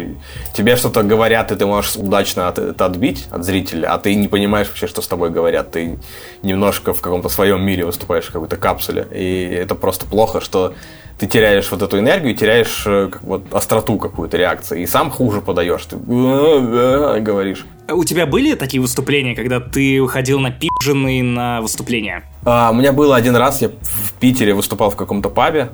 [0.54, 4.28] тебе что-то говорят, и ты можешь удачно от- это отбить от зрителя, а ты не
[4.28, 5.72] понимаешь вообще, что с тобой говорят.
[5.72, 5.98] Ты
[6.44, 9.08] немножко в каком-то своем мире выступаешь в какой-то капсуле.
[9.14, 10.74] И это просто плохо, что
[11.18, 15.42] ты теряешь вот эту энергию, теряешь э, как, вот, остроту какую-то реакции, и сам хуже
[15.42, 17.66] подаешь, ты говоришь.
[17.88, 22.24] А у тебя были такие выступления, когда ты уходил на пижены на выступления?
[22.44, 25.70] А, у меня было один раз, я в Питере выступал в каком-то пабе,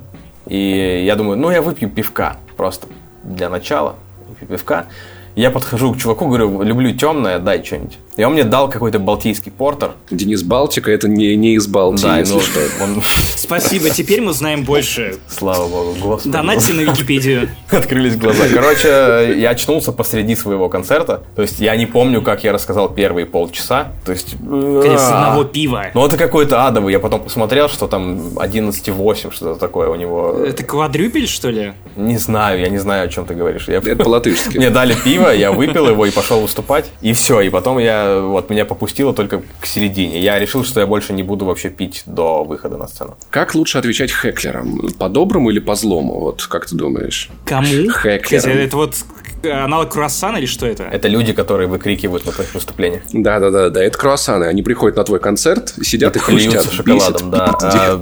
[0.46, 2.86] и я думаю, ну я выпью пивка просто
[3.24, 3.96] для начала,
[4.28, 4.86] выпью пивка.
[5.34, 7.98] Я подхожу к чуваку, говорю, люблю темное, дай что-нибудь.
[8.16, 9.92] И он мне дал какой-то балтийский портер.
[10.10, 12.60] Денис Балтика, это не, не из Балтии, да, если ну, что.
[12.82, 13.02] Он...
[13.36, 15.16] Спасибо, теперь мы знаем больше.
[15.28, 16.32] Слава богу, господи.
[16.32, 17.48] Донатьте на Википедию.
[17.70, 18.44] Открылись глаза.
[18.52, 21.22] Короче, я очнулся посреди своего концерта.
[21.34, 23.92] То есть я не помню, как я рассказал первые полчаса.
[24.04, 24.36] То есть...
[24.38, 25.86] Конечно, с одного пива.
[25.94, 26.92] Ну, это какой-то адовый.
[26.92, 30.36] Я потом посмотрел, что там 11,8, что-то такое у него.
[30.46, 31.72] Это квадрюпель, что ли?
[31.96, 33.68] Не знаю, я не знаю, о чем ты говоришь.
[33.68, 34.58] Это по-латышски.
[34.58, 36.90] Мне дали пиво, я выпил его и пошел выступать.
[37.00, 37.40] И все.
[37.40, 40.20] И потом я вот меня попустило только к середине.
[40.20, 43.16] Я решил, что я больше не буду вообще пить до выхода на сцену.
[43.30, 44.92] Как лучше отвечать хеклерам?
[44.98, 46.20] По-доброму или по-злому?
[46.20, 47.30] Вот как ты думаешь?
[47.44, 47.66] Кому?
[47.66, 48.58] Хеклерам.
[48.58, 48.96] Это вот
[49.44, 50.84] аналог круассана или что это?
[50.84, 53.02] Это люди, которые выкрикивают на твоих выступлениях.
[53.12, 54.44] Да, да, да, да, это круассаны.
[54.44, 56.72] Они приходят на твой концерт, сидят и, и хрустят.
[56.72, 57.56] шоколадом, да.
[57.62, 58.00] А...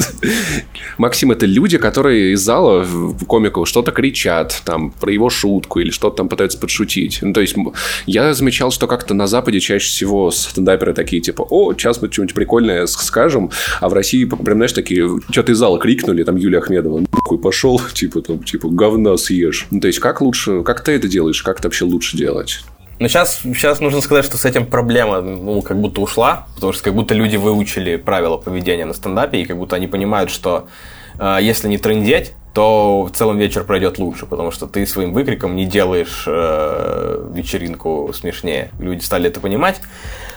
[0.98, 2.86] Максим, это люди, которые из зала
[3.26, 7.20] комику что-то кричат, там, про его шутку или что-то там пытаются подшутить.
[7.22, 7.56] Ну, то есть,
[8.06, 12.34] я замечал, что как-то на Западе чаще всего стендаперы такие, типа, о, сейчас мы что-нибудь
[12.34, 17.04] прикольное скажем, а в России, прям, знаешь, такие, что-то из зала крикнули, там, Юлия Ахмедова,
[17.12, 19.66] нахуй пошел, типа, там, типа, говна съешь.
[19.70, 22.62] Ну, то есть, как лучше, как ты это делаешь, как это вообще лучше делать?
[22.98, 26.84] Но сейчас, сейчас нужно сказать, что с этим проблема, ну, как будто ушла, потому что
[26.84, 30.68] как будто люди выучили правила поведения на стендапе, и как будто они понимают, что
[31.18, 35.54] э, если не трындеть, то в целом вечер пройдет лучше, потому что ты своим выкриком
[35.54, 38.70] не делаешь э, вечеринку смешнее.
[38.78, 39.80] Люди стали это понимать.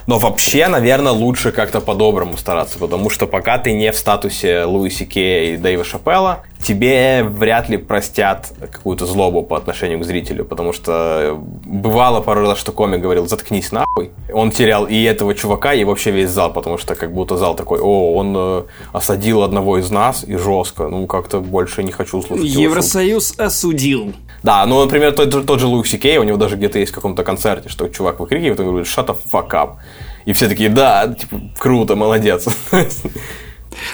[0.05, 5.05] Но вообще, наверное, лучше как-то по-доброму стараться, потому что пока ты не в статусе Луиси
[5.05, 10.74] Кея и Дэйва Шапелла, тебе вряд ли простят какую-то злобу по отношению к зрителю, потому
[10.74, 14.11] что бывало пару раз, что комик говорил «заткнись нахуй».
[14.34, 17.80] Он терял и этого чувака, и вообще весь зал, потому что как будто зал такой
[17.80, 22.32] «о, он э, осадил одного из нас и жестко, ну как-то больше не хочу слушать
[22.43, 24.14] Евросоюз осудил.
[24.43, 27.24] Да, ну, например, тот, тот же Луик Сикей, у него даже где-то есть в каком-то
[27.24, 29.76] концерте, что чувак выкрикивает, он говорит «shut the fuck up».
[30.26, 32.47] И все такие «да, типа, круто, молодец».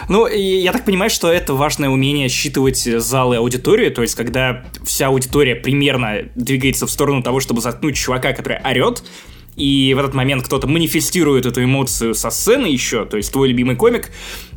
[0.09, 5.07] Ну, я так понимаю, что это важное умение считывать залы аудитории, то есть когда вся
[5.07, 9.03] аудитория примерно двигается в сторону того, чтобы заткнуть чувака, который орет,
[9.55, 13.75] и в этот момент кто-то манифестирует эту эмоцию со сцены еще, то есть твой любимый
[13.75, 14.09] комик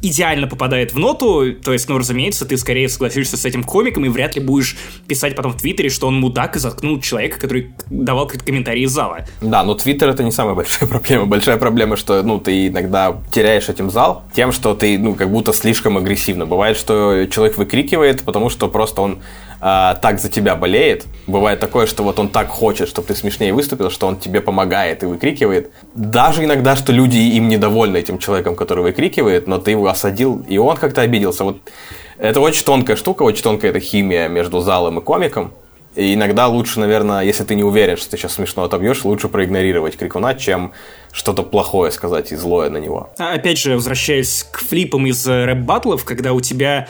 [0.03, 4.09] идеально попадает в ноту, то есть, ну, разумеется, ты скорее согласишься с этим комиком и
[4.09, 4.77] вряд ли будешь
[5.07, 8.91] писать потом в Твиттере, что он мудак и заткнул человека, который давал какие-то комментарии из
[8.91, 9.21] зала.
[9.41, 11.27] Да, но Твиттер это не самая большая проблема.
[11.27, 15.53] Большая проблема, что, ну, ты иногда теряешь этим зал тем, что ты, ну, как будто
[15.53, 16.47] слишком агрессивно.
[16.47, 19.21] Бывает, что человек выкрикивает, потому что просто он
[19.65, 21.07] а, так за тебя болеет.
[21.29, 25.05] Бывает такое, что вот он так хочет, чтобы ты смешнее выступил, что он тебе помогает
[25.05, 25.71] и выкрикивает.
[25.95, 30.59] Даже иногда, что люди им недовольны этим человеком, который выкрикивает, но ты его осадил, и
[30.59, 31.45] он как-то обиделся.
[31.45, 31.59] Вот
[32.19, 35.53] это очень тонкая штука, очень тонкая эта химия между залом и комиком.
[35.95, 39.97] И иногда лучше, наверное, если ты не уверен, что ты сейчас смешно отобьешь, лучше проигнорировать
[39.97, 40.73] крикуна, чем
[41.13, 43.11] что-то плохое сказать и злое на него.
[43.19, 46.89] А опять же, возвращаясь к флипам из рэп-баттлов, когда у тебя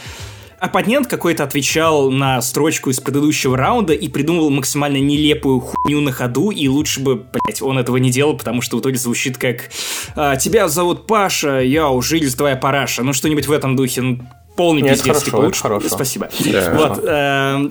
[0.62, 6.50] оппонент какой-то отвечал на строчку из предыдущего раунда и придумывал максимально нелепую хуйню на ходу,
[6.50, 9.70] и лучше бы, блять, он этого не делал, потому что в итоге звучит как
[10.14, 13.02] «А, «Тебя зовут Паша, я жились твоя параша».
[13.02, 14.02] Ну, что-нибудь в этом духе.
[14.02, 14.20] Ну,
[14.54, 15.62] полный Нет, пиздец, хорошо, типа лучше.
[15.62, 15.88] Хорошо.
[15.88, 16.30] Спасибо.
[16.38, 16.74] Да.
[16.74, 17.70] Вот, эм,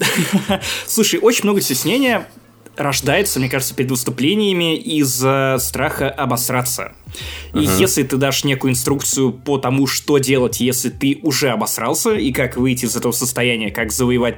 [0.85, 2.27] Слушай, очень много стеснения
[2.75, 6.93] рождается, мне кажется, перед выступлениями из-за страха обосраться.
[7.53, 7.79] И uh-huh.
[7.79, 12.57] если ты дашь некую инструкцию по тому, что делать, если ты уже обосрался, и как
[12.57, 14.37] выйти из этого состояния, как завоевать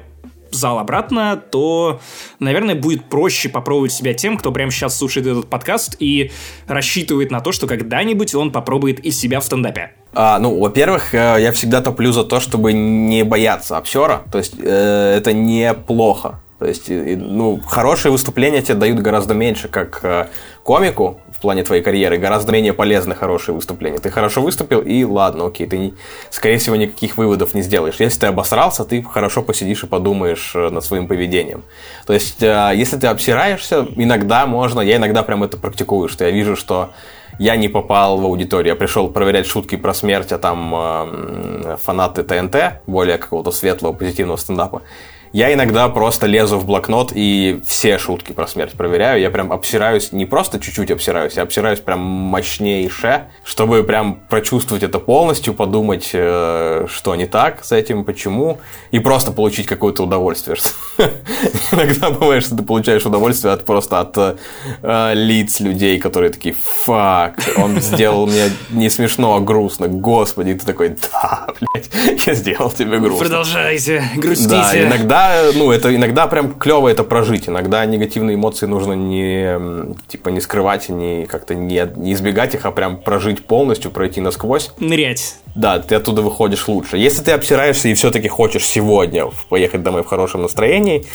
[0.56, 2.00] зал обратно, то,
[2.40, 6.32] наверное, будет проще попробовать себя тем, кто прямо сейчас слушает этот подкаст и
[6.68, 9.94] рассчитывает на то, что когда-нибудь он попробует из себя в стендапе.
[10.14, 14.24] А, ну, во-первых, э, я всегда топлю за то, чтобы не бояться обсера.
[14.32, 16.40] То есть э, это неплохо.
[16.64, 20.28] То есть, ну, хорошие выступления тебе дают гораздо меньше, как э,
[20.64, 23.98] комику в плане твоей карьеры, гораздо менее полезны хорошие выступления.
[23.98, 25.94] Ты хорошо выступил, и ладно, окей, ты,
[26.30, 27.96] скорее всего, никаких выводов не сделаешь.
[28.00, 31.64] Если ты обосрался, ты хорошо посидишь и подумаешь э, над своим поведением.
[32.06, 36.32] То есть, э, если ты обсираешься, иногда можно, я иногда прям это практикую, что я
[36.32, 36.92] вижу, что
[37.40, 42.24] я не попал в аудиторию, я пришел проверять шутки про смерть, а там э, фанаты
[42.24, 42.56] ТНТ,
[42.88, 44.82] более какого-то светлого, позитивного стендапа.
[45.34, 49.20] Я иногда просто лезу в блокнот и все шутки про смерть проверяю.
[49.20, 55.00] Я прям обсираюсь, не просто чуть-чуть обсираюсь, я обсираюсь прям мощнейше, чтобы прям прочувствовать это
[55.00, 58.60] полностью, подумать, э, что не так с этим, почему,
[58.92, 60.56] и просто получить какое-то удовольствие.
[61.72, 64.38] Иногда бывает, что ты получаешь удовольствие от просто от
[64.84, 66.54] э, лиц людей, которые такие,
[66.86, 71.90] фак, он сделал мне не смешно, а грустно, господи, ты такой, да, блядь,
[72.28, 73.26] я сделал тебе грустно.
[73.26, 74.50] Продолжайте, грустите.
[74.50, 75.23] Да, иногда,
[75.56, 77.50] ну, это иногда прям клево это прожить.
[77.50, 82.72] Иногда негативные эмоции нужно не, типа, не скрывать не как-то не, не избегать их, а
[82.72, 84.72] прям прожить полностью, пройти насквозь.
[84.80, 85.36] Нырять.
[85.56, 86.98] Да, ты оттуда выходишь лучше.
[86.98, 91.06] Если ты обсираешься и все-таки хочешь сегодня поехать домой в хорошем настроении,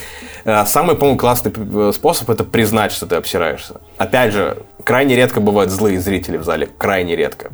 [0.45, 3.81] э, самый, по-моему, классный э, способ это признать, что ты обсираешься.
[3.97, 7.51] Опять же, крайне редко бывают злые зрители в зале, крайне редко.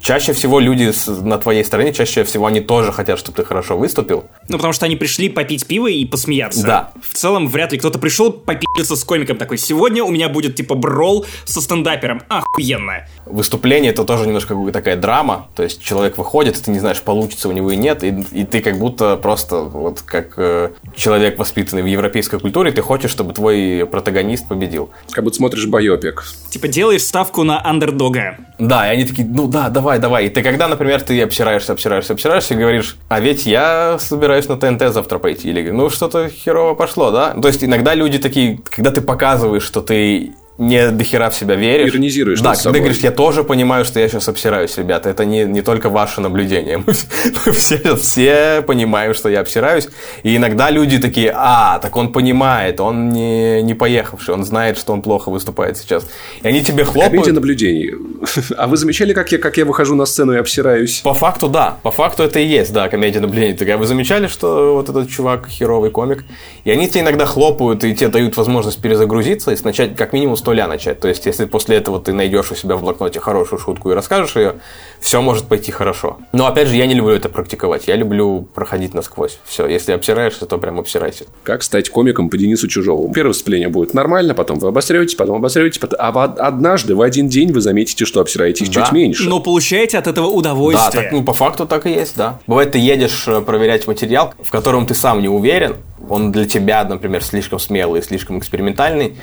[0.00, 4.24] Чаще всего люди на твоей стороне, чаще всего они тоже хотят, чтобы ты хорошо выступил.
[4.48, 6.64] Ну, потому что они пришли попить пиво и посмеяться.
[6.64, 6.92] Да.
[7.02, 9.58] В целом, вряд ли кто-то пришел попиться с комиком такой.
[9.58, 12.22] Сегодня у меня будет, типа, брол со стендапером.
[12.28, 13.06] Охуенно.
[13.30, 15.48] Выступление это тоже немножко такая драма.
[15.54, 18.02] То есть человек выходит, и ты не знаешь, получится у него и нет.
[18.04, 22.82] И, и ты как будто просто, вот как э, человек, воспитанный в европейской культуре, ты
[22.82, 24.90] хочешь, чтобы твой протагонист победил.
[25.10, 26.24] Как будто смотришь байопик.
[26.50, 28.38] Типа делаешь ставку на андердога.
[28.58, 30.26] Да, и они такие, ну да, давай, давай.
[30.26, 34.56] И ты когда, например, ты обсираешься, обсираешься, обсираешься и говоришь, а ведь я собираюсь на
[34.56, 35.50] ТНТ завтра пойти.
[35.50, 37.34] Или, ну что-то херово пошло, да?
[37.34, 41.92] То есть иногда люди такие, когда ты показываешь, что ты не дохера в себя веришь.
[41.92, 45.08] Иронизируешь Да, когда говоришь, я тоже понимаю, что я сейчас обсираюсь, ребята.
[45.08, 46.78] Это не, не только ваше наблюдение.
[46.78, 46.92] Мы,
[47.46, 49.88] мы все, все понимаем, что я обсираюсь.
[50.24, 54.92] И иногда люди такие, а, так он понимает, он не, не поехавший, он знает, что
[54.92, 56.08] он плохо выступает сейчас.
[56.42, 57.34] И они тебе Комедия хлопают.
[57.34, 57.94] наблюдений.
[58.56, 61.00] А вы замечали, как я, как я выхожу на сцену и обсираюсь?
[61.00, 61.76] По факту, да.
[61.82, 63.54] По факту это и есть, да, комедия наблюдений.
[63.56, 66.24] Так, а вы замечали, что вот этот чувак херовый комик?
[66.64, 70.40] И они тебе иногда хлопают, и тебе дают возможность перезагрузиться и начать как минимум с
[70.48, 71.00] нуля начать.
[71.00, 74.34] То есть, если после этого ты найдешь у себя в блокноте хорошую шутку и расскажешь
[74.36, 74.54] ее,
[75.00, 76.18] все может пойти хорошо.
[76.32, 77.86] Но опять же, я не люблю это практиковать.
[77.86, 79.38] Я люблю проходить насквозь.
[79.44, 81.24] Все, если обсираешься, то прям обсирайся.
[81.44, 83.12] Как стать комиком по Денису Чужову?
[83.12, 85.98] Первое выступление будет нормально, потом вы обосретесь, потом обосретесь, потом...
[86.00, 88.82] а однажды в один день вы заметите, что обсираетесь Да.
[88.84, 89.28] чуть меньше.
[89.28, 91.02] Но получаете от этого Да, удовольствие.
[91.04, 92.40] так, ну, по факту так и есть, да.
[92.46, 95.76] Бывает, ты едешь э, проверять материал, в котором ты сам не уверен,
[96.08, 99.16] он для тебя, например, слишком смелый, слишком экспериментальный,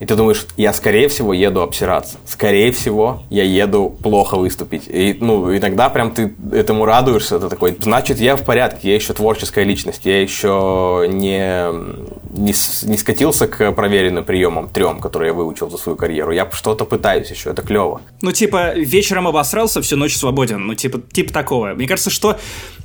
[0.00, 2.16] и ты думаешь, я, скорее всего, еду обсираться.
[2.26, 4.84] Скорее всего, я еду плохо выступить.
[4.88, 7.36] И, ну, иногда прям ты этому радуешься.
[7.36, 11.64] Это такой, значит, я в порядке, я еще творческая личность, я еще не,
[12.32, 12.54] не,
[12.88, 16.32] не скатился к проверенным приемам, трем, которые я выучил за свою карьеру.
[16.32, 18.00] Я что-то пытаюсь еще, это клево.
[18.22, 20.66] Ну, типа, вечером обосрался, всю ночь свободен.
[20.66, 21.74] Ну, типа, типа такого.
[21.74, 22.38] Мне кажется, что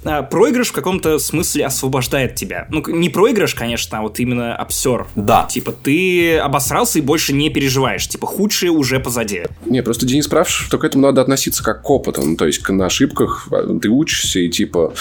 [0.04, 2.68] а, проигрыш в каком-то смысле освобождает тебя.
[2.70, 5.08] Ну, не проигрыш, конечно, а вот именно обсер.
[5.16, 5.48] Да.
[5.50, 8.08] Типа, ты обосрался и больше не переживаешь.
[8.08, 9.44] Типа, худшее уже позади.
[9.66, 12.22] Не, просто Денис прав, что к этому надо относиться как к опыту.
[12.24, 14.94] Ну, то есть, на ошибках а, ты учишься и типа,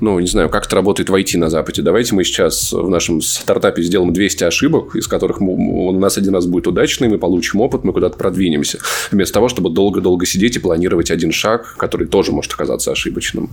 [0.00, 1.82] ну, не знаю, как это работает в IT на Западе.
[1.82, 6.34] Давайте мы сейчас в нашем стартапе сделаем 200 ошибок, из которых мы- у нас один
[6.34, 8.78] раз будет удачный, мы получим опыт, мы куда-то продвинемся.
[9.10, 13.50] Вместо того, чтобы долго-долго сидеть и планировать один шаг, который тоже может оказаться ошибочным.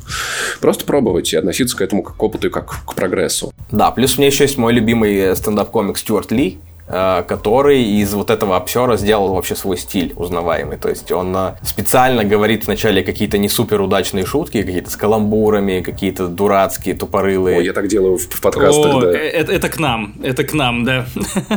[0.61, 3.53] Просто пробовать и относиться к этому как к опыту и как к прогрессу.
[3.71, 8.29] Да, плюс у меня еще есть мой любимый стендап-комик Стюарт Ли, э, который из вот
[8.29, 10.77] этого обсера сделал вообще свой стиль узнаваемый.
[10.77, 15.81] То есть он э, специально говорит вначале какие-то не супер удачные шутки, какие-то с каламбурами,
[15.81, 17.57] какие-то дурацкие, тупорылые.
[17.57, 19.11] Ой, я так делаю в, в подкастах, О, да.
[19.11, 20.15] э- это, это к нам.
[20.23, 21.05] Это к нам, да.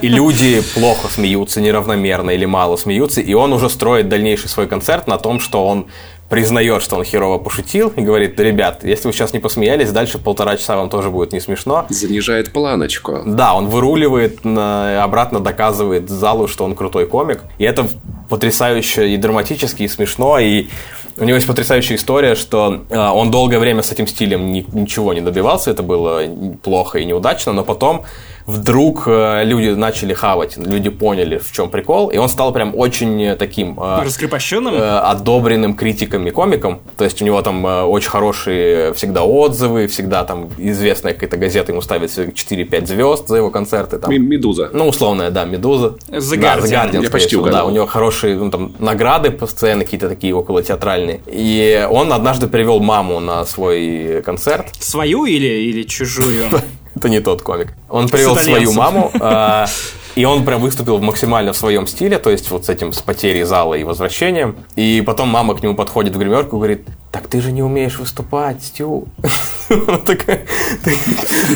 [0.03, 5.07] И люди плохо смеются, неравномерно или мало смеются, и он уже строит дальнейший свой концерт
[5.07, 5.87] на том, что он
[6.31, 10.57] признает, что он херово пошутил, и говорит, ребят, если вы сейчас не посмеялись, дальше полтора
[10.57, 11.87] часа вам тоже будет не смешно.
[11.91, 13.21] Занижает планочку.
[13.27, 17.41] Да, он выруливает, обратно доказывает залу, что он крутой комик.
[17.59, 17.89] И это
[18.29, 20.39] потрясающе и драматически, и смешно.
[20.39, 20.69] И
[21.17, 25.13] у него есть потрясающая история, что э, он долгое время с этим стилем ни- ничего
[25.13, 25.73] не добивался.
[25.73, 26.23] Это было
[26.63, 27.53] плохо и неудачно.
[27.53, 28.05] Но потом
[28.51, 32.09] вдруг э, люди начали хавать, люди поняли, в чем прикол.
[32.09, 33.79] И он стал прям очень э, таким...
[33.81, 34.75] э, Раскрепощенным?
[34.81, 36.81] одобренным критиками комиком.
[36.97, 41.81] То есть у него там очень хорошие всегда отзывы, всегда там известная какая-то газета ему
[41.81, 43.99] ставит 4-5 звезд за его концерты.
[43.99, 44.11] Там.
[44.13, 44.71] Медуза.
[44.73, 45.97] Ну, условная, да, Медуза.
[46.09, 46.63] The Да, Guardian.
[46.63, 47.69] The Guardian, Я почти всего, Да, угадал.
[47.69, 51.21] у него хорошие ну, там, награды постоянно какие-то такие около театральные.
[51.27, 54.67] И он однажды привел маму на свой концерт.
[54.79, 56.49] Свою или, или чужую?
[56.95, 57.69] Это не тот комик.
[57.91, 59.67] Он привел свою маму, а,
[60.15, 63.45] и он прям выступил максимально в своем стиле, то есть вот с этим, с потерей
[63.45, 64.57] зала и возвращением.
[64.77, 67.99] И потом мама к нему подходит в гримерку и говорит, так ты же не умеешь
[67.99, 69.09] выступать, Стю.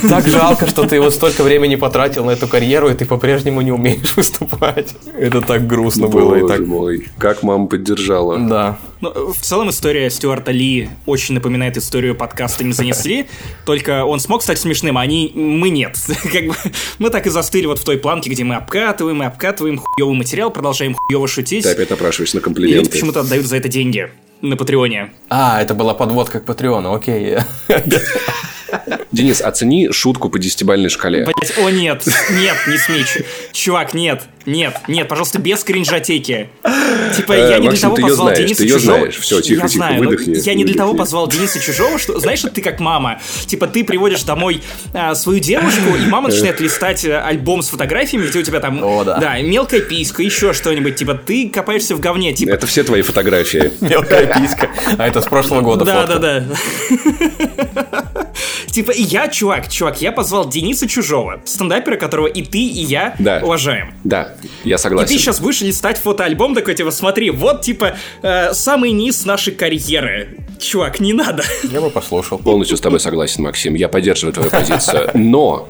[0.09, 3.73] Так жалко, что ты вот столько времени потратил на эту карьеру, и ты по-прежнему не
[3.73, 4.95] умеешь выступать.
[5.19, 6.39] Это так грустно было.
[6.39, 8.39] Боже мой, как мама поддержала.
[8.39, 8.79] Да.
[9.01, 13.27] Ну, в целом история Стюарта Ли очень напоминает историю подкаста «Не занесли»,
[13.67, 15.97] только он смог стать смешным, а они, мы нет.
[16.33, 16.55] Как бы,
[16.99, 20.51] мы так и застыли вот в той планке, где мы обкатываем и обкатываем хуёвый материал,
[20.51, 21.65] продолжаем хуёво шутить.
[21.65, 22.79] Ты опять опрашиваешься на И комплименты.
[22.79, 24.11] люди почему-то отдают за это деньги
[24.41, 25.13] на Патреоне.
[25.31, 27.37] А, это была подводка к Патреону, окей.
[29.13, 31.25] Денис, оцени шутку по десятибальной шкале.
[31.25, 33.05] Блять, о нет, нет, не смей.
[33.53, 36.49] Чувак, нет, нет, нет, пожалуйста, без кринжатеки.
[37.17, 38.99] Типа, Э, я не для того позвал Дениса Чужого.
[38.99, 39.17] знаешь.
[39.17, 42.61] Всё, тихо, тихо, выдохни, Я не для того позвал Дениса Чужого, что, знаешь, что ты
[42.61, 43.21] как мама.
[43.47, 44.63] Типа, ты приводишь домой
[44.93, 48.81] а, свою девушку, и мама начинает листать э, альбом с фотографиями, где у тебя там,
[49.05, 49.41] да.
[49.41, 50.97] мелкая писька, еще что-нибудь.
[50.97, 53.73] Типа, ты копаешься в говне, типа, Это все твои фотографии.
[53.81, 54.71] Мелкая писька.
[54.99, 56.45] А это с прошлого года Да, да, да.
[58.71, 63.15] Типа, и я, чувак, чувак, я позвал Дениса Чужого, стендапера, которого и ты, и я
[63.19, 63.41] Да.
[63.43, 63.95] уважаем.
[64.05, 65.09] Да, я И согласен.
[65.09, 70.39] ты сейчас будешь листать фотоальбом такой, типа, смотри, вот, типа, э, самый низ нашей карьеры.
[70.59, 71.43] Чувак, не надо.
[71.71, 72.39] Я бы послушал.
[72.39, 73.75] Полностью с тобой согласен, Максим.
[73.75, 75.11] Я поддерживаю твою позицию.
[75.15, 75.69] Но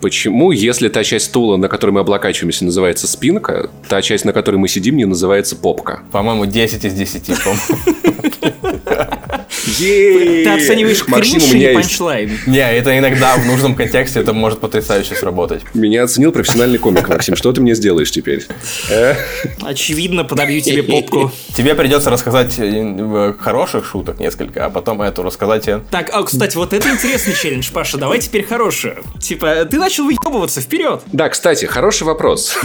[0.00, 4.56] почему, если та часть стула, на которой мы облокачиваемся, называется спинка, та часть, на которой
[4.56, 6.02] мы сидим, не называется попка?
[6.12, 7.30] По-моему, 10 из 10.
[9.64, 12.30] Ты оцениваешь кринж или панчлайн?
[12.46, 15.62] Не, это иногда в нужном контексте это может потрясающе сработать.
[15.74, 17.36] Меня оценил профессиональный комик, Максим.
[17.36, 18.46] Что ты мне сделаешь теперь?
[18.90, 19.14] Э?
[19.62, 21.32] Очевидно, подобью тебе попку.
[21.54, 25.80] Тебе придется рассказать э, хороших шуток несколько, а потом эту рассказать тебе.
[25.90, 28.96] Так, а, кстати, вот это интересный челлендж, Паша, давай теперь хорошую.
[29.20, 31.02] Типа, ты начал выебываться, вперед.
[31.12, 32.56] Да, кстати, хороший вопрос.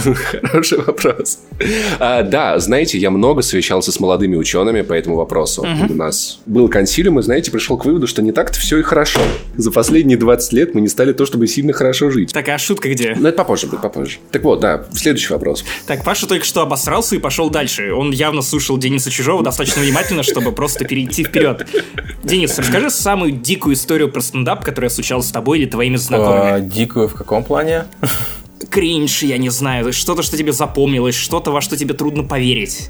[0.42, 1.38] хороший вопрос.
[1.98, 5.66] А, да, знаете, я много совещался с молодыми учеными по этому вопросу.
[5.88, 6.85] У нас был консилиум,
[7.18, 9.20] и, знаете, пришел к выводу, что не так-то все и хорошо.
[9.56, 12.32] За последние 20 лет мы не стали то, чтобы сильно хорошо жить.
[12.32, 13.14] Так, а шутка где?
[13.18, 14.18] Но это попозже будет, попозже.
[14.30, 15.64] Так вот, да, следующий вопрос.
[15.86, 17.92] Так, Паша только что обосрался и пошел дальше.
[17.92, 21.66] Он явно слушал Дениса Чужого достаточно внимательно, чтобы просто перейти вперед.
[22.24, 26.68] Денис, расскажи самую дикую историю про стендап, которая случалась с тобой или твоими А, знакомыми.
[26.68, 27.84] Дикую в каком плане?
[28.70, 32.88] Кринж, я не знаю, что-то, что тебе запомнилось, что-то, во что тебе трудно поверить.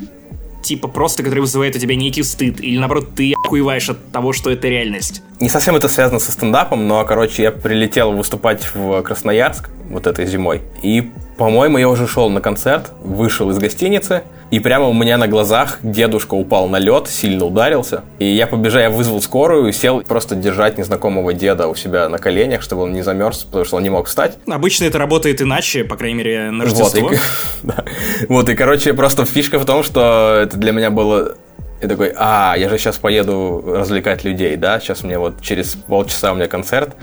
[0.62, 4.50] Типа просто, который вызывает у тебя некий стыд, или наоборот, ты охуеваешь от того, что
[4.50, 5.22] это реальность.
[5.40, 10.26] Не совсем это связано со стендапом, но, короче, я прилетел выступать в Красноярск вот этой
[10.26, 10.62] зимой.
[10.82, 15.26] И, по-моему, я уже шел на концерт, вышел из гостиницы, и прямо у меня на
[15.26, 18.04] глазах дедушка упал на лед, сильно ударился.
[18.20, 22.18] И я побежал, я вызвал скорую и сел просто держать незнакомого деда у себя на
[22.18, 24.38] коленях, чтобы он не замерз, потому что он не мог встать.
[24.46, 27.10] Обычно это работает иначе, по крайней мере, на Вот, и, Рождество.
[27.64, 27.84] да.
[28.28, 31.34] вот, и, короче, просто фишка в том, что это для меня было...
[31.80, 36.32] Я такой, а, я же сейчас поеду развлекать людей, да, сейчас мне вот через полчаса
[36.32, 36.96] у меня концерт.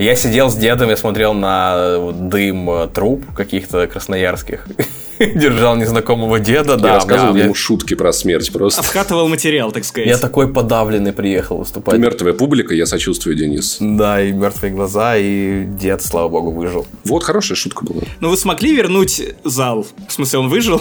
[0.00, 4.66] Я сидел с дедом, я смотрел на вот дым э, труб каких-то красноярских,
[5.18, 6.88] держал незнакомого деда, да.
[6.88, 8.80] я рассказывал ему шутки про смерть просто.
[8.80, 10.08] Обкатывал материал, так сказать.
[10.08, 11.98] Я такой подавленный приехал выступать.
[11.98, 13.76] Мертвая публика, я сочувствую, Денис.
[13.80, 16.86] Да, и мертвые глаза, и дед, слава богу, выжил.
[17.04, 18.00] Вот хорошая шутка была.
[18.20, 19.86] Но вы смогли вернуть зал?
[20.08, 20.80] В смысле, он выжил?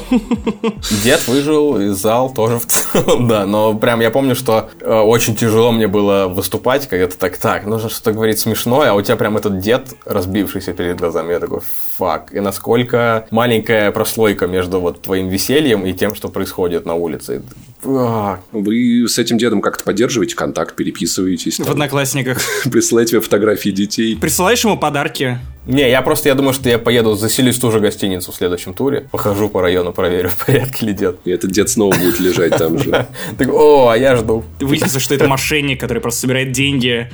[1.03, 3.45] Дед выжил, и зал тоже в целом, да.
[3.45, 7.65] Но прям я помню, что э, очень тяжело мне было выступать, когда ты так, так,
[7.65, 11.61] нужно что-то говорить смешное, а у тебя прям этот дед, разбившийся перед глазами, я такой,
[11.97, 12.33] фак.
[12.33, 17.41] И насколько маленькая прослойка между вот твоим весельем и тем, что происходит на улице.
[17.83, 21.59] Вы с этим дедом как-то поддерживаете контакт, переписываетесь?
[21.59, 22.39] В Одноклассниках.
[22.71, 24.17] Присылаете тебе фотографии детей?
[24.17, 25.39] Присылаешь ему подарки?
[25.65, 28.73] Не, я просто, я думаю, что я поеду, заселюсь в ту же гостиницу в следующем
[28.73, 31.19] туре, похожу по району, проверю, в порядке ли дед.
[31.25, 33.07] И этот дед снова будет лежать там же.
[33.37, 34.43] Так, о, а я жду.
[34.59, 37.09] Выяснится, что это мошенник, который просто собирает деньги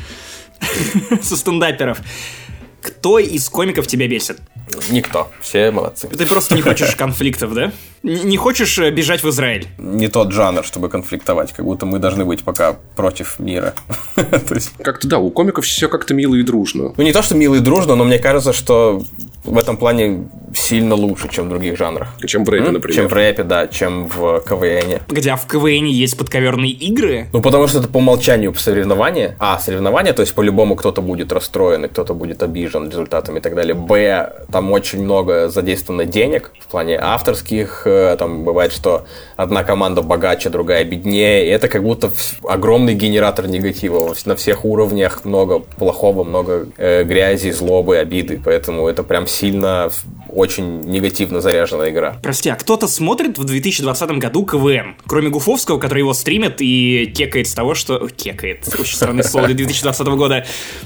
[1.21, 1.99] со стендаперов.
[2.81, 4.39] Кто из комиков тебя бесит?
[4.89, 5.31] Никто.
[5.41, 6.07] Все молодцы.
[6.07, 7.71] Ты просто не хочешь конфликтов, да?
[8.03, 9.67] Не хочешь э, бежать в Израиль?
[9.79, 13.73] не тот жанр, чтобы конфликтовать, как будто мы должны быть пока против мира.
[14.15, 16.93] То есть, Как-то да, у комиков все как-то мило и дружно.
[16.95, 19.03] ну, не то, что мило и дружно, но мне кажется, что
[19.45, 22.09] в этом плане сильно лучше, чем в других жанрах.
[22.25, 22.73] Чем в рэпе, М?
[22.73, 22.95] например.
[22.95, 24.99] Чем в рэпе, да, чем в КВН.
[25.09, 27.27] Где а в КВН есть подковерные игры?
[27.33, 29.35] Ну, потому что это по умолчанию соревнование.
[29.39, 33.55] А, соревнование, то есть по-любому кто-то будет расстроен, и кто-то будет обижен результатами и так
[33.55, 33.73] далее.
[33.73, 37.83] Б, там очень много задействовано денег в плане авторских.
[37.85, 41.45] э, Там бывает, что одна команда богаче, другая беднее.
[41.45, 42.11] И это как будто
[42.43, 44.13] огромный генератор негатива.
[44.25, 48.41] На всех уровнях много плохого, много э, грязи, злобы, обиды.
[48.43, 49.91] Поэтому это прям сильно
[50.29, 52.17] очень негативно заряженная игра.
[52.21, 54.95] Прости, а кто-то смотрит в 2020 году КВН?
[55.05, 58.07] Кроме Гуфовского, который его стримит и кекает с того, что...
[58.07, 60.45] Кекает, очень странное слово для 2020 года.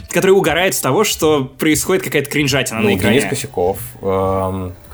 [0.09, 3.19] Который угорает с того, что происходит какая-то кринжатина Ну, на экране.
[3.19, 3.77] Денис Косяков.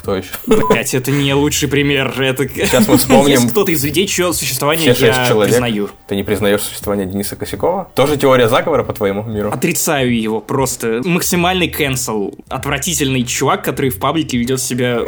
[0.05, 0.29] Кто еще?
[0.45, 2.13] Блять, это не лучший пример.
[2.21, 2.47] Это...
[2.55, 5.53] Сейчас мы вспомним Есть кто-то из людей, чье существование Все шесть я человек.
[5.53, 5.89] признаю.
[6.07, 7.89] Ты не признаешь существование Дениса Косякова?
[7.95, 9.49] Тоже теория заговора по твоему миру?
[9.51, 11.01] Отрицаю его просто.
[11.03, 12.37] Максимальный cancel.
[12.49, 14.99] Отвратительный чувак, который в паблике ведет себя...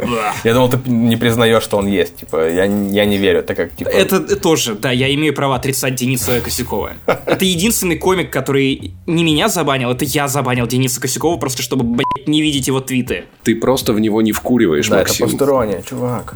[0.42, 2.16] Я думал, ты не признаешь, что он есть.
[2.16, 3.38] Типа, я, я не верю.
[3.38, 3.88] Это как, типа...
[3.88, 6.94] Это тоже, да, я имею право отрицать Дениса Косякова.
[7.06, 12.26] Это единственный комик, который не меня забанил, это я забанил Дениса Косякова, просто чтобы, блядь,
[12.26, 13.26] не видеть его твиты.
[13.44, 15.28] Ты просто в него не вкуриваешь, Да, это Максим.
[15.28, 16.34] постороннее, чувак.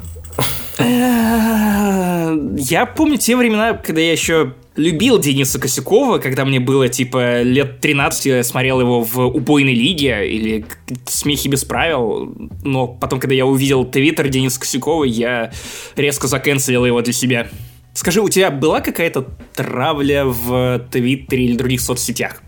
[0.78, 7.80] Я помню те времена, когда я еще любил Дениса Косякова, когда мне было, типа, лет
[7.80, 10.64] 13, я смотрел его в «Убойной лиге» или
[11.04, 12.34] «Смехи без правил»,
[12.64, 15.52] но потом, когда я увидел твиттер Дениса Косякова, я
[15.96, 17.48] резко заканцелил его для себя.
[17.94, 22.42] Скажи, у тебя была какая-то травля в Твиттере или других соцсетях?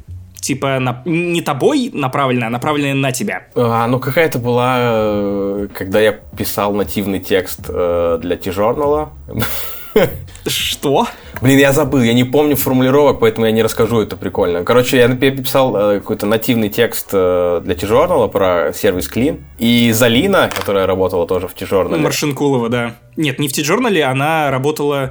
[0.45, 3.47] Типа, на- не тобой направленная, а направленная на тебя.
[3.55, 9.13] А, ну, какая-то была, э, когда я писал нативный текст э, для T-журнала.
[10.47, 11.07] Что?
[11.41, 14.65] Блин, я забыл, я не помню формулировок, поэтому я не расскажу, это прикольно.
[14.65, 19.41] Короче, я написал э, какой-то нативный текст э, для T-журнала про сервис Clean.
[19.57, 22.03] И Залина, которая работала тоже в T-журнале.
[22.03, 22.97] Маршинкулова, да.
[23.17, 25.11] Нет, не в T-журнале, она работала,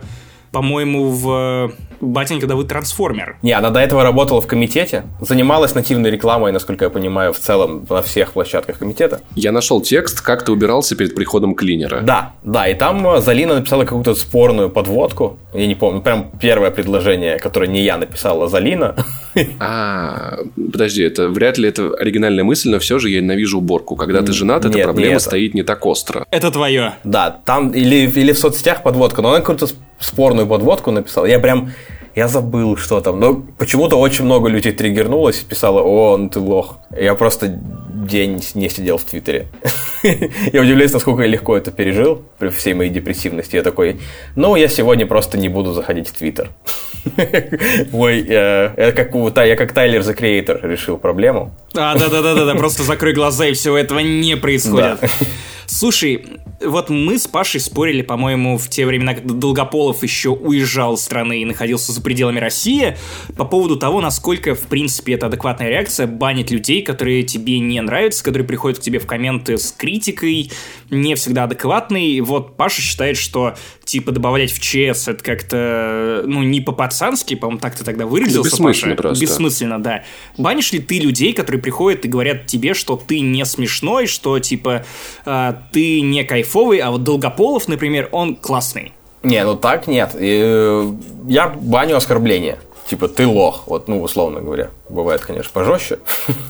[0.52, 1.72] по-моему, в
[2.04, 3.38] «Батенька, да вы трансформер».
[3.42, 7.86] Не, она до этого работала в комитете, занималась нативной рекламой, насколько я понимаю, в целом
[7.90, 9.22] на всех площадках комитета.
[9.36, 12.02] Я нашел текст, как ты убирался перед приходом клинера.
[12.02, 15.38] Да, да, и там э, Залина написала какую-то спорную подводку.
[15.54, 18.96] Я не помню, прям первое предложение, которое не я написал, а Залина.
[19.60, 23.96] А, подожди, это вряд ли это оригинальная мысль, но все же я ненавижу уборку.
[23.96, 26.26] Когда ты женат, эта проблема стоит не так остро.
[26.32, 26.94] Это твое.
[27.04, 31.26] Да, там или, или в соцсетях подводка, но она какую-то сп- спорную подводку написала.
[31.26, 31.72] Я прям,
[32.16, 33.20] я забыл, что там.
[33.20, 36.80] Но почему-то очень много людей триггернулось и писало, о, ну ты лох.
[36.98, 39.48] Я просто день не сидел в Твиттере.
[40.04, 43.56] Я удивляюсь, насколько я легко это пережил при всей моей депрессивности.
[43.56, 44.02] Я такой,
[44.36, 46.50] ну, я сегодня просто не буду заходить в Твиттер.
[47.94, 51.56] Ой, это как у я как Тайлер The Creator решил проблему.
[51.74, 55.00] А, да-да-да-да, просто закрой глаза, и всего этого не происходит.
[55.66, 56.26] Слушай,
[56.62, 61.42] вот мы с Пашей спорили, по-моему, в те времена, когда Долгополов еще уезжал из страны
[61.42, 62.98] и находился за пределами России,
[63.36, 68.24] по поводу того, насколько, в принципе, это адекватная реакция банить людей, которые тебе не нравятся,
[68.24, 70.52] которые приходят к тебе в комменты с критикой,
[70.90, 72.20] не всегда адекватный.
[72.22, 73.56] Вот Паша считает, что,
[73.94, 78.96] типа, добавлять в ЧС это как-то, ну, не по-пацански, по-моему, так ты тогда выразился, бессмысленно
[78.96, 79.02] Паша.
[79.04, 79.22] просто.
[79.24, 80.04] Бессмысленно, да.
[80.36, 84.84] Банишь ли ты людей, которые приходят и говорят тебе, что ты не смешной, что, типа,
[85.28, 88.94] э, ты не кайфовый, а вот Долгополов, например, он классный.
[89.22, 90.16] Не, ну так нет.
[90.20, 90.92] И, э,
[91.28, 92.58] я баню оскорбления.
[92.88, 94.72] Типа, ты лох, вот, ну, условно говоря.
[94.90, 96.00] Бывает, конечно, пожестче.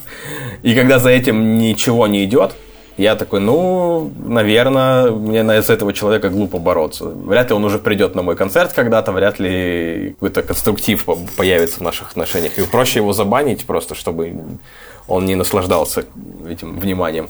[0.64, 2.56] И когда за этим ничего не идет,
[2.98, 7.06] я такой, ну, наверное, мне на- с этого человека глупо бороться.
[7.06, 11.80] Вряд ли он уже придет на мой концерт когда-то, вряд ли какой-то конструктив по- появится
[11.80, 12.58] в наших отношениях.
[12.60, 14.34] И проще его забанить просто, чтобы
[15.08, 16.06] он не наслаждался
[16.48, 17.30] этим вниманием.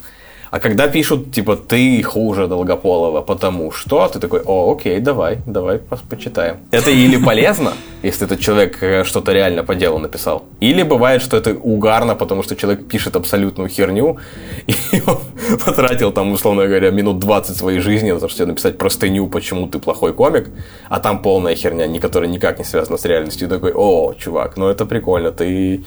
[0.54, 5.80] А когда пишут, типа, ты хуже Долгополова, потому что, ты такой, о, окей, давай, давай
[6.08, 6.58] почитаем.
[6.70, 7.72] Это или полезно,
[8.04, 12.44] если этот человек э, что-то реально по делу написал, или бывает, что это угарно, потому
[12.44, 14.18] что человек пишет абсолютную херню,
[14.68, 15.18] и он
[15.64, 19.80] потратил там, условно говоря, минут 20 своей жизни на то, чтобы написать простыню, почему ты
[19.80, 20.50] плохой комик,
[20.88, 23.48] а там полная херня, которая никак не связана с реальностью.
[23.48, 25.82] И такой, о, чувак, ну это прикольно, ты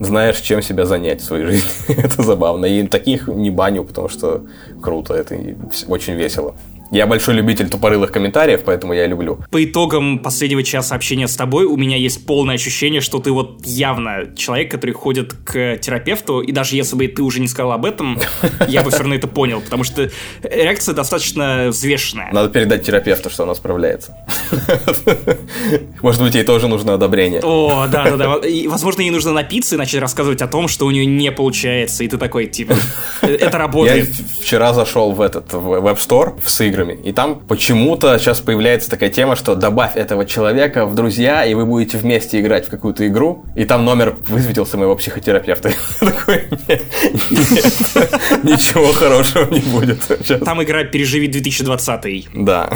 [0.00, 1.70] знаешь, чем себя занять в своей жизни.
[1.96, 2.66] это забавно.
[2.66, 4.44] И таких не баню, потому что
[4.82, 5.36] круто, это
[5.88, 6.54] очень весело.
[6.90, 9.40] Я большой любитель тупорылых комментариев, поэтому я люблю.
[9.50, 13.62] По итогам последнего часа общения с тобой у меня есть полное ощущение, что ты вот
[13.66, 17.84] явно человек, который ходит к терапевту, и даже если бы ты уже не сказал об
[17.84, 18.18] этом,
[18.68, 20.10] я бы все равно это понял, потому что
[20.42, 22.30] реакция достаточно взвешенная.
[22.32, 24.16] Надо передать терапевту, что она справляется.
[26.02, 27.40] Может быть, ей тоже нужно одобрение.
[27.42, 28.46] О, да, да, да.
[28.48, 32.04] И, возможно, ей нужно напиться и начать рассказывать о том, что у нее не получается.
[32.04, 32.74] И ты такой, типа,
[33.22, 34.08] «Э, это Я работает.
[34.08, 38.90] в- вчера зашел в этот в Web Store с играми, и там почему-то сейчас появляется
[38.90, 43.06] такая тема, что добавь этого человека в друзья, и вы будете вместе играть в какую-то
[43.06, 45.72] игру, и там номер высветился моего психотерапевта.
[46.00, 46.82] Такой, «Нет,
[47.30, 47.62] нет,
[48.42, 50.00] ничего хорошего не будет.
[50.44, 52.44] Там игра «Переживи 2020».
[52.44, 52.70] Да.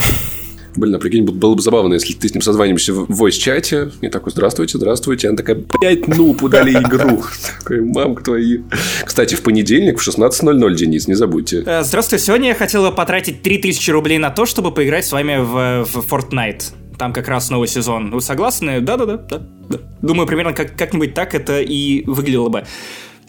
[0.78, 4.30] Блин, а прикинь, было бы забавно, если ты с ним созваниваешься в voice-чате, и такой,
[4.30, 5.28] здравствуйте, здравствуйте.
[5.28, 7.22] Она такая, блядь, ну, удали игру.
[7.58, 8.58] Такой, мамка твои.
[9.04, 11.64] Кстати, в понедельник в 16.00, Денис, не забудьте.
[11.66, 15.38] Э, Здравствуйте, сегодня я хотел бы потратить 3000 рублей на то, чтобы поиграть с вами
[15.38, 16.62] в, в Fortnite.
[16.96, 18.10] Там как раз новый сезон.
[18.10, 18.80] Вы согласны?
[18.80, 19.16] Да-да-да.
[19.16, 19.78] да, да.
[20.02, 22.64] Думаю, примерно как- как-нибудь так это и выглядело бы.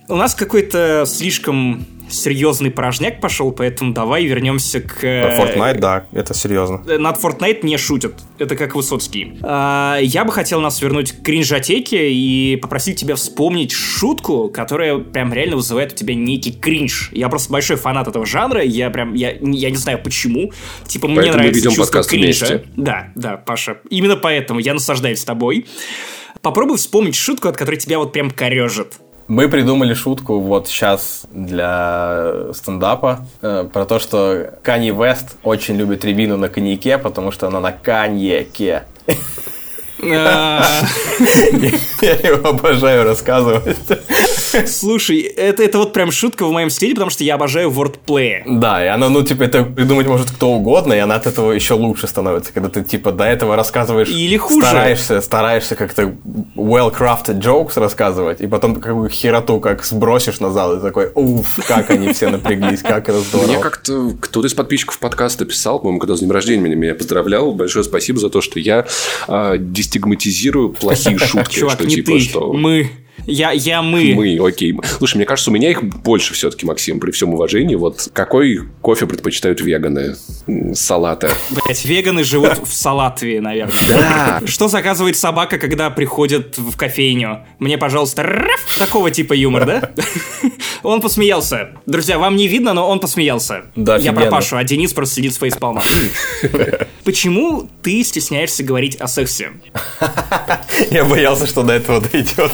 [0.09, 5.03] У нас какой-то слишком серьезный порожняк пошел, поэтому давай вернемся к...
[5.03, 6.79] э, Fortnite, да, это серьезно.
[6.97, 8.15] Над Fortnite не шутят.
[8.39, 9.37] Это как Высоцкий.
[9.43, 15.31] А, я бы хотел нас вернуть к кринжатеке и попросить тебя вспомнить шутку, которая прям
[15.31, 17.11] реально вызывает у тебя некий кринж.
[17.11, 20.51] Я просто большой фанат этого жанра, я прям, я, я не знаю почему.
[20.87, 22.45] Типа, мне Поэтому мы нравится ведем чувство кринжа.
[22.47, 22.63] вместе.
[22.75, 23.77] Да, да, Паша.
[23.91, 25.67] Именно поэтому я наслаждаюсь тобой.
[26.41, 28.95] Попробуй вспомнить шутку, от которой тебя вот прям корежит.
[29.29, 36.03] Мы придумали шутку вот сейчас для стендапа э, про то, что Канье Вест очень любит
[36.03, 38.85] рябину на коньяке, потому что она на коньяке.
[42.01, 43.77] Я его обожаю рассказывать.
[44.67, 48.43] Слушай, это, это вот прям шутка в моем стиле, потому что я обожаю wordplay.
[48.45, 51.73] Да, и она, ну, типа, это придумать может кто угодно, и она от этого еще
[51.73, 54.09] лучше становится, когда ты, типа, до этого рассказываешь...
[54.09, 54.65] Или хуже.
[54.65, 56.13] Стараешься, стараешься как-то
[56.55, 61.89] well-crafted jokes рассказывать, и потом какую хероту как сбросишь на зал, и такой, уф, как
[61.89, 63.47] они все напряглись, как это здорово.
[63.47, 67.51] Мне как-то кто-то из подписчиков подкаста писал, по-моему, когда с днем рождения меня, меня поздравлял.
[67.53, 68.85] Большое спасибо за то, что я
[69.27, 71.55] а, дестигматизирую плохие шутки.
[71.59, 72.53] Чувак, что не типа, ты, что...
[72.53, 72.89] мы.
[73.25, 74.13] Я, я мы.
[74.15, 74.75] Мы, окей.
[74.97, 77.75] Слушай, мне кажется, у меня их больше все-таки, Максим, при всем уважении.
[77.75, 80.15] Вот какой кофе предпочитают веганы?
[80.47, 81.31] М, Салата.
[81.49, 83.73] Блять, веганы живут в Салатвии, наверное.
[83.89, 84.41] Да.
[84.45, 87.45] Что заказывает собака, когда приходит в кофейню?
[87.59, 89.91] Мне, пожалуйста, раф, такого типа юмор, да?
[90.83, 91.71] Он посмеялся.
[91.85, 93.65] Друзья, вам не видно, но он посмеялся.
[93.75, 94.29] Да, Я про.
[94.29, 95.83] Пашу, а Денис просто сидит с фейспалмом.
[97.03, 99.51] Почему ты стесняешься говорить о сексе?
[100.91, 102.51] Я боялся, что до этого дойдет.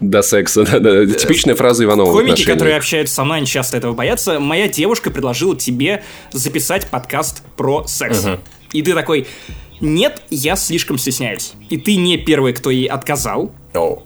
[0.00, 0.64] До секса.
[0.64, 1.06] да, да.
[1.06, 4.40] Типичная фраза Иванова в Комики, которые общаются со мной, они часто этого боятся.
[4.40, 8.24] Моя девушка предложила тебе записать подкаст про секс.
[8.72, 9.26] И ты такой,
[9.80, 11.52] нет, я слишком стесняюсь.
[11.70, 13.52] И ты не первый, кто ей отказал,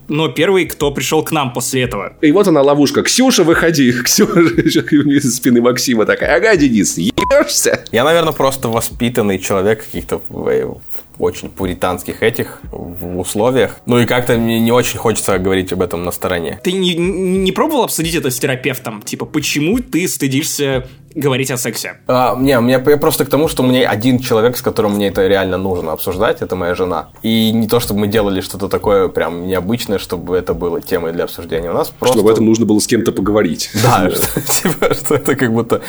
[0.07, 2.13] но первый, кто пришел к нам после этого.
[2.21, 3.01] И вот она ловушка.
[3.03, 3.91] Ксюша, выходи.
[4.03, 6.37] Ксюша из спины Максима такая.
[6.37, 7.83] Ага, Денис, ебешься?
[7.91, 10.79] Я, наверное, просто воспитанный человек каких-то в
[11.19, 13.77] очень пуританских этих в условиях.
[13.85, 16.59] Ну и как-то мне не очень хочется говорить об этом на стороне.
[16.63, 19.01] Ты не, не пробовал обсудить это с терапевтом?
[19.01, 21.97] Типа, почему ты стыдишься говорить о сексе?
[22.07, 24.95] А, не, у меня я просто к тому, что у меня один человек, с которым
[24.95, 27.09] мне это реально нужно обсуждать, это моя жена.
[27.21, 31.25] И не то, чтобы мы делали что-то такое прям необычное, чтобы это было темой для
[31.25, 31.69] обсуждения.
[31.69, 32.17] У нас просто...
[32.17, 33.69] Что об этом нужно было с кем-то поговорить.
[33.83, 35.81] Да, что, типа, что это как будто,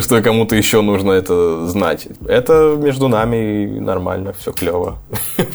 [0.00, 2.06] что кому-то еще нужно это знать.
[2.26, 4.98] Это между нами нормально, все клево.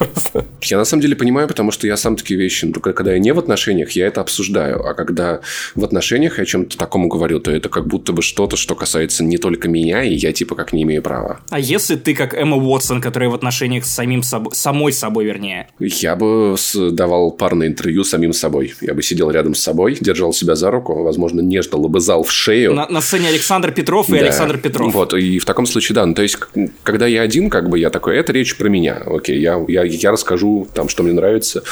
[0.61, 3.19] Я на самом деле понимаю, потому что я сам такие вещи, ну, только когда я
[3.19, 4.83] не в отношениях, я это обсуждаю.
[4.83, 5.41] А когда
[5.75, 9.23] в отношениях я о чем-то такому говорю, то это как будто бы что-то, что касается
[9.23, 11.39] не только меня, и я типа как не имею права.
[11.49, 15.67] А если ты как Эмма Уотсон, которая в отношениях с самим собой, самой собой, вернее,
[15.79, 16.55] Я бы
[16.91, 18.73] давал парное интервью с самим собой.
[18.81, 22.73] Я бы сидел рядом с собой, держал себя за руку, возможно, нежно лобызал в шею.
[22.73, 24.19] на, на сцене Александр Петров и Да.
[24.19, 24.93] Александр Петров.
[24.93, 26.05] Вот, и в таком случае, да.
[26.05, 26.37] Ну, то есть,
[26.83, 28.94] когда я один, как бы я такой, это речь про меня.
[29.05, 31.63] Окей, я, я, я расскажу там, что мне нравится,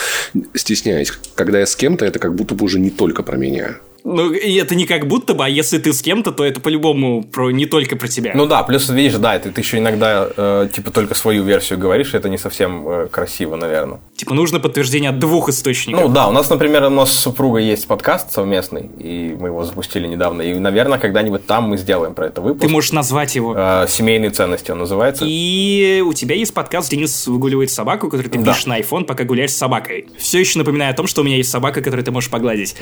[0.54, 1.12] стесняясь.
[1.36, 3.78] Когда я с кем-то, это как будто бы уже не только про меня.
[4.06, 7.24] Ну, и это не как будто бы, а если ты с кем-то, то это по-любому
[7.24, 8.34] про, не только про тебя.
[8.36, 12.14] Ну да, плюс, видишь, да, ты, ты еще иногда, э, типа, только свою версию говоришь,
[12.14, 14.02] и это не совсем э, красиво, наверное.
[14.16, 16.02] Типа нужно подтверждение от двух источников.
[16.02, 19.64] Ну да, у нас, например, у нас с супругой есть подкаст совместный, и мы его
[19.64, 22.62] запустили недавно, и, наверное, когда-нибудь там мы сделаем про это выпуск.
[22.66, 23.56] ты можешь назвать его.
[23.58, 25.24] Э, «Семейные ценности» он называется.
[25.28, 28.52] И у тебя есть подкаст «Денис выгуливает собаку», который ты Да.
[28.52, 30.08] пишешь на iPhone, пока гуляешь с собакой.
[30.18, 32.76] Все еще напоминаю о том, что у меня есть собака, которую ты можешь погладить.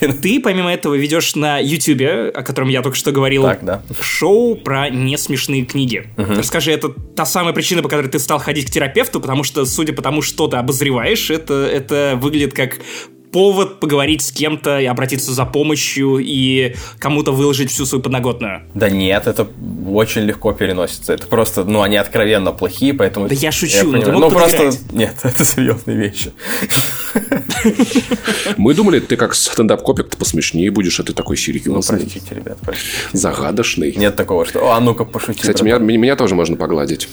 [0.00, 3.82] Ты, помимо этого, ведешь на YouTube, о котором я только что говорил, Так, да.
[4.00, 6.08] шоу про несмешные книги.
[6.16, 9.92] Расскажи, это та самая причина, по которой ты стал ходить к терапевту, потому что, судя
[9.92, 12.78] по тому, что ты обозреваешь, это, это выглядит как
[13.34, 18.62] повод поговорить с кем-то и обратиться за помощью и кому-то выложить всю свою подноготную.
[18.74, 19.48] Да нет, это
[19.88, 21.14] очень легко переносится.
[21.14, 23.26] Это просто, ну, они откровенно плохие, поэтому...
[23.26, 24.20] Да я шучу, ну, ты понимаю.
[24.20, 24.70] мог Ну, просто...
[24.92, 26.32] Нет, это серьезные вещи.
[28.56, 32.58] Мы думали, ты как стендап-копик, ты посмешнее будешь, а ты такой Ну, серьезный, простите, ребят,
[32.62, 32.88] простите.
[33.14, 33.92] загадочный.
[33.96, 34.72] Нет такого, что...
[34.72, 35.40] А ну-ка, пошути.
[35.40, 35.82] Кстати, братан».
[35.82, 37.08] меня, меня, меня тоже можно погладить.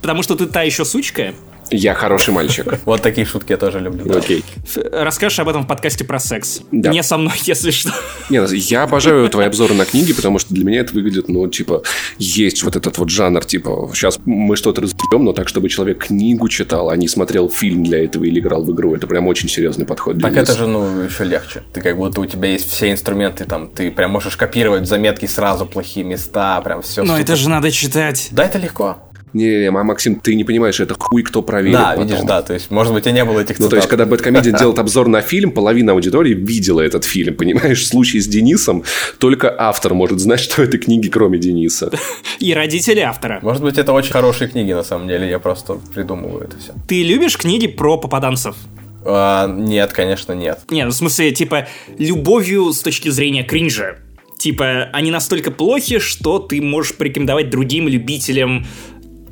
[0.00, 1.34] Потому что ты та еще сучка,
[1.70, 2.66] Я хороший мальчик.
[2.84, 4.16] Вот такие шутки я тоже люблю.
[4.16, 4.44] Окей.
[4.92, 6.60] Расскажешь об этом в подкасте про секс.
[6.72, 6.90] Да.
[6.90, 7.92] Не со мной, если что.
[8.30, 11.46] Не, ну, я обожаю твои обзоры на книги, потому что для меня это выглядит, ну,
[11.48, 11.82] типа,
[12.18, 16.48] есть вот этот вот жанр, типа, сейчас мы что-то разберем, но так, чтобы человек книгу
[16.48, 18.94] читал, а не смотрел фильм для этого или играл в игру.
[18.94, 20.20] Это прям очень серьезный подход.
[20.20, 21.62] Так это же, ну, еще легче.
[21.72, 25.66] Ты как будто у тебя есть все инструменты, там, ты прям можешь копировать заметки сразу
[25.66, 27.02] плохие места, прям все.
[27.02, 28.28] Но это же надо читать.
[28.30, 28.98] Да, это легко.
[29.32, 32.06] Не, ма- Максим, ты не понимаешь, это хуй кто проверит Да, потом.
[32.06, 33.98] видишь, да, то есть, может быть, и не было этих Ну, то есть, цитат.
[33.98, 37.80] когда Бэткомедиан делает обзор на фильм, половина аудитории видела этот фильм, понимаешь?
[37.82, 38.84] В случае с Денисом
[39.18, 41.90] только автор может знать, что это книги, кроме Дениса.
[42.40, 43.38] И родители автора.
[43.42, 46.72] Может быть, это очень хорошие книги, на самом деле, я просто придумываю это все.
[46.86, 48.56] Ты любишь книги про попаданцев?
[49.04, 50.60] нет, конечно, нет.
[50.70, 51.66] Не, ну в смысле, типа,
[51.98, 53.96] любовью с точки зрения кринжа.
[54.38, 58.66] Типа, они настолько плохи, что ты можешь порекомендовать другим любителям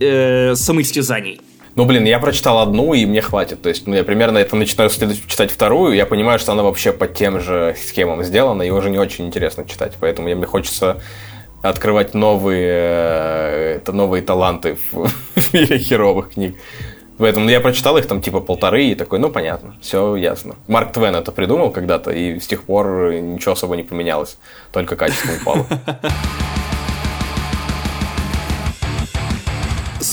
[0.00, 1.40] э, самоистязаний.
[1.76, 3.60] Ну, блин, я прочитал одну, и мне хватит.
[3.60, 7.06] То есть, ну, я примерно это начинаю читать вторую, я понимаю, что она вообще по
[7.06, 9.92] тем же схемам сделана, и уже не очень интересно читать.
[10.00, 11.02] Поэтому мне хочется
[11.62, 16.56] открывать новые, э, это новые таланты в, в мире херовых книг.
[17.18, 20.56] Поэтому я прочитал их там типа полторы и такой, ну понятно, все ясно.
[20.68, 24.36] Марк Твен это придумал когда-то, и с тех пор ничего особо не поменялось,
[24.72, 25.66] только качество упало.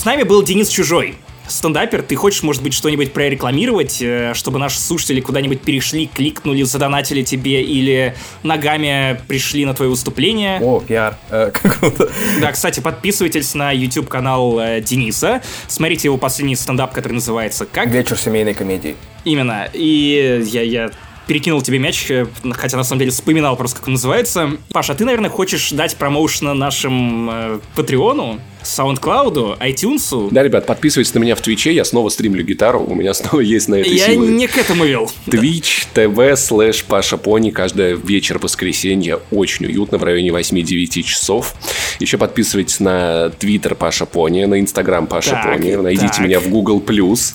[0.04, 1.14] С нами был Денис Чужой.
[1.46, 7.22] Стендапер, ты хочешь, может быть, что-нибудь прорекламировать, э, чтобы наши слушатели куда-нибудь перешли, кликнули, задонатили
[7.22, 10.60] тебе или ногами пришли на твое выступление?
[10.60, 11.16] О, пиар.
[11.30, 11.52] Э.
[12.42, 18.18] Да, кстати, подписывайтесь на YouTube-канал э, Дениса, смотрите его последний стендап, который называется «Как?» Вечер
[18.18, 18.96] семейной комедии.
[19.24, 19.70] Именно.
[19.72, 20.90] И я, я
[21.26, 24.52] перекинул тебе мяч, э, хотя на самом деле вспоминал просто, как он называется.
[24.72, 30.28] Паша, ты, наверное, хочешь дать промоушена нашим э, Патреону, SoundCloud, iTunes?
[30.30, 33.68] Да, ребят, подписывайтесь на меня в Твиче, я снова стримлю гитару, у меня снова есть
[33.68, 34.26] на это Я силы.
[34.28, 35.10] не к этому вел.
[35.26, 41.54] Twitch TV слэш Паша Пони каждый вечер воскресенья очень уютно в районе 8-9 часов.
[42.00, 46.20] Еще подписывайтесь на Twitter Паша Пони, на Instagram Паша Так, Пони, найдите так.
[46.20, 46.80] меня в Google+.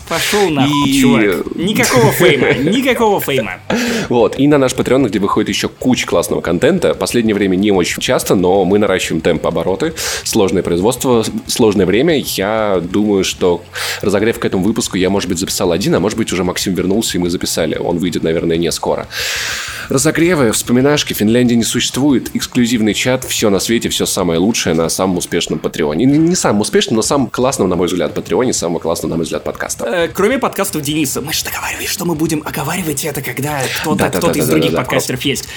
[0.09, 1.55] Пошел нахуй, И- чувак.
[1.55, 3.59] Никакого фейма, никакого фейма.
[4.09, 6.93] Вот, и на наш Patreon, где выходит еще куча классного контента.
[6.93, 9.93] Последнее время не очень часто, но мы наращиваем темп обороты.
[10.23, 12.17] Сложное производство, сложное время.
[12.17, 13.61] Я думаю, что
[14.01, 17.17] разогрев к этому выпуску я, может быть, записал один, а может быть, уже Максим вернулся,
[17.17, 17.77] и мы записали.
[17.77, 19.07] Он выйдет, наверное, не скоро.
[19.89, 25.17] Разогревы, вспоминашки, Финляндии не существует, эксклюзивный чат, все на свете, все самое лучшее на самом
[25.17, 26.05] успешном Патреоне.
[26.05, 29.23] Не, не самом успешном, но самом классном, на мой взгляд, Патреоне, самого классного, на мой
[29.23, 29.85] взгляд, подкаста.
[29.85, 34.39] Э, Кроме подкастов Дениса, мы же договаривались, что мы будем оговаривать это, когда кто-то кто-то
[34.39, 35.47] из других подкастеров есть.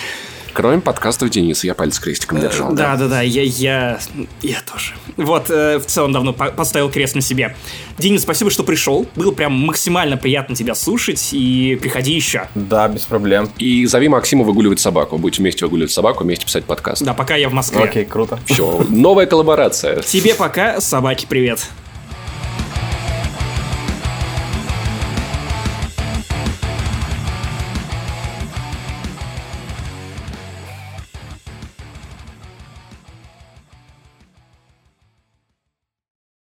[0.52, 2.74] Кроме подкастов Дениса, я палец крестиком держал.
[2.74, 3.98] Да, да, да, я, я,
[4.42, 4.92] я тоже.
[5.16, 7.56] Вот, э, в целом давно по- поставил крест на себе.
[7.96, 9.06] Денис, спасибо, что пришел.
[9.16, 12.48] Было прям максимально приятно тебя слушать, и приходи еще.
[12.54, 13.48] Да, без проблем.
[13.56, 15.16] И зови Максима выгуливать собаку.
[15.16, 17.02] Будете вместе выгуливать собаку, вместе писать подкаст.
[17.02, 17.84] Да, пока я в Москве.
[17.84, 18.38] Окей, круто.
[18.44, 20.02] Все, новая коллаборация.
[20.02, 21.66] Тебе пока, собаки, привет.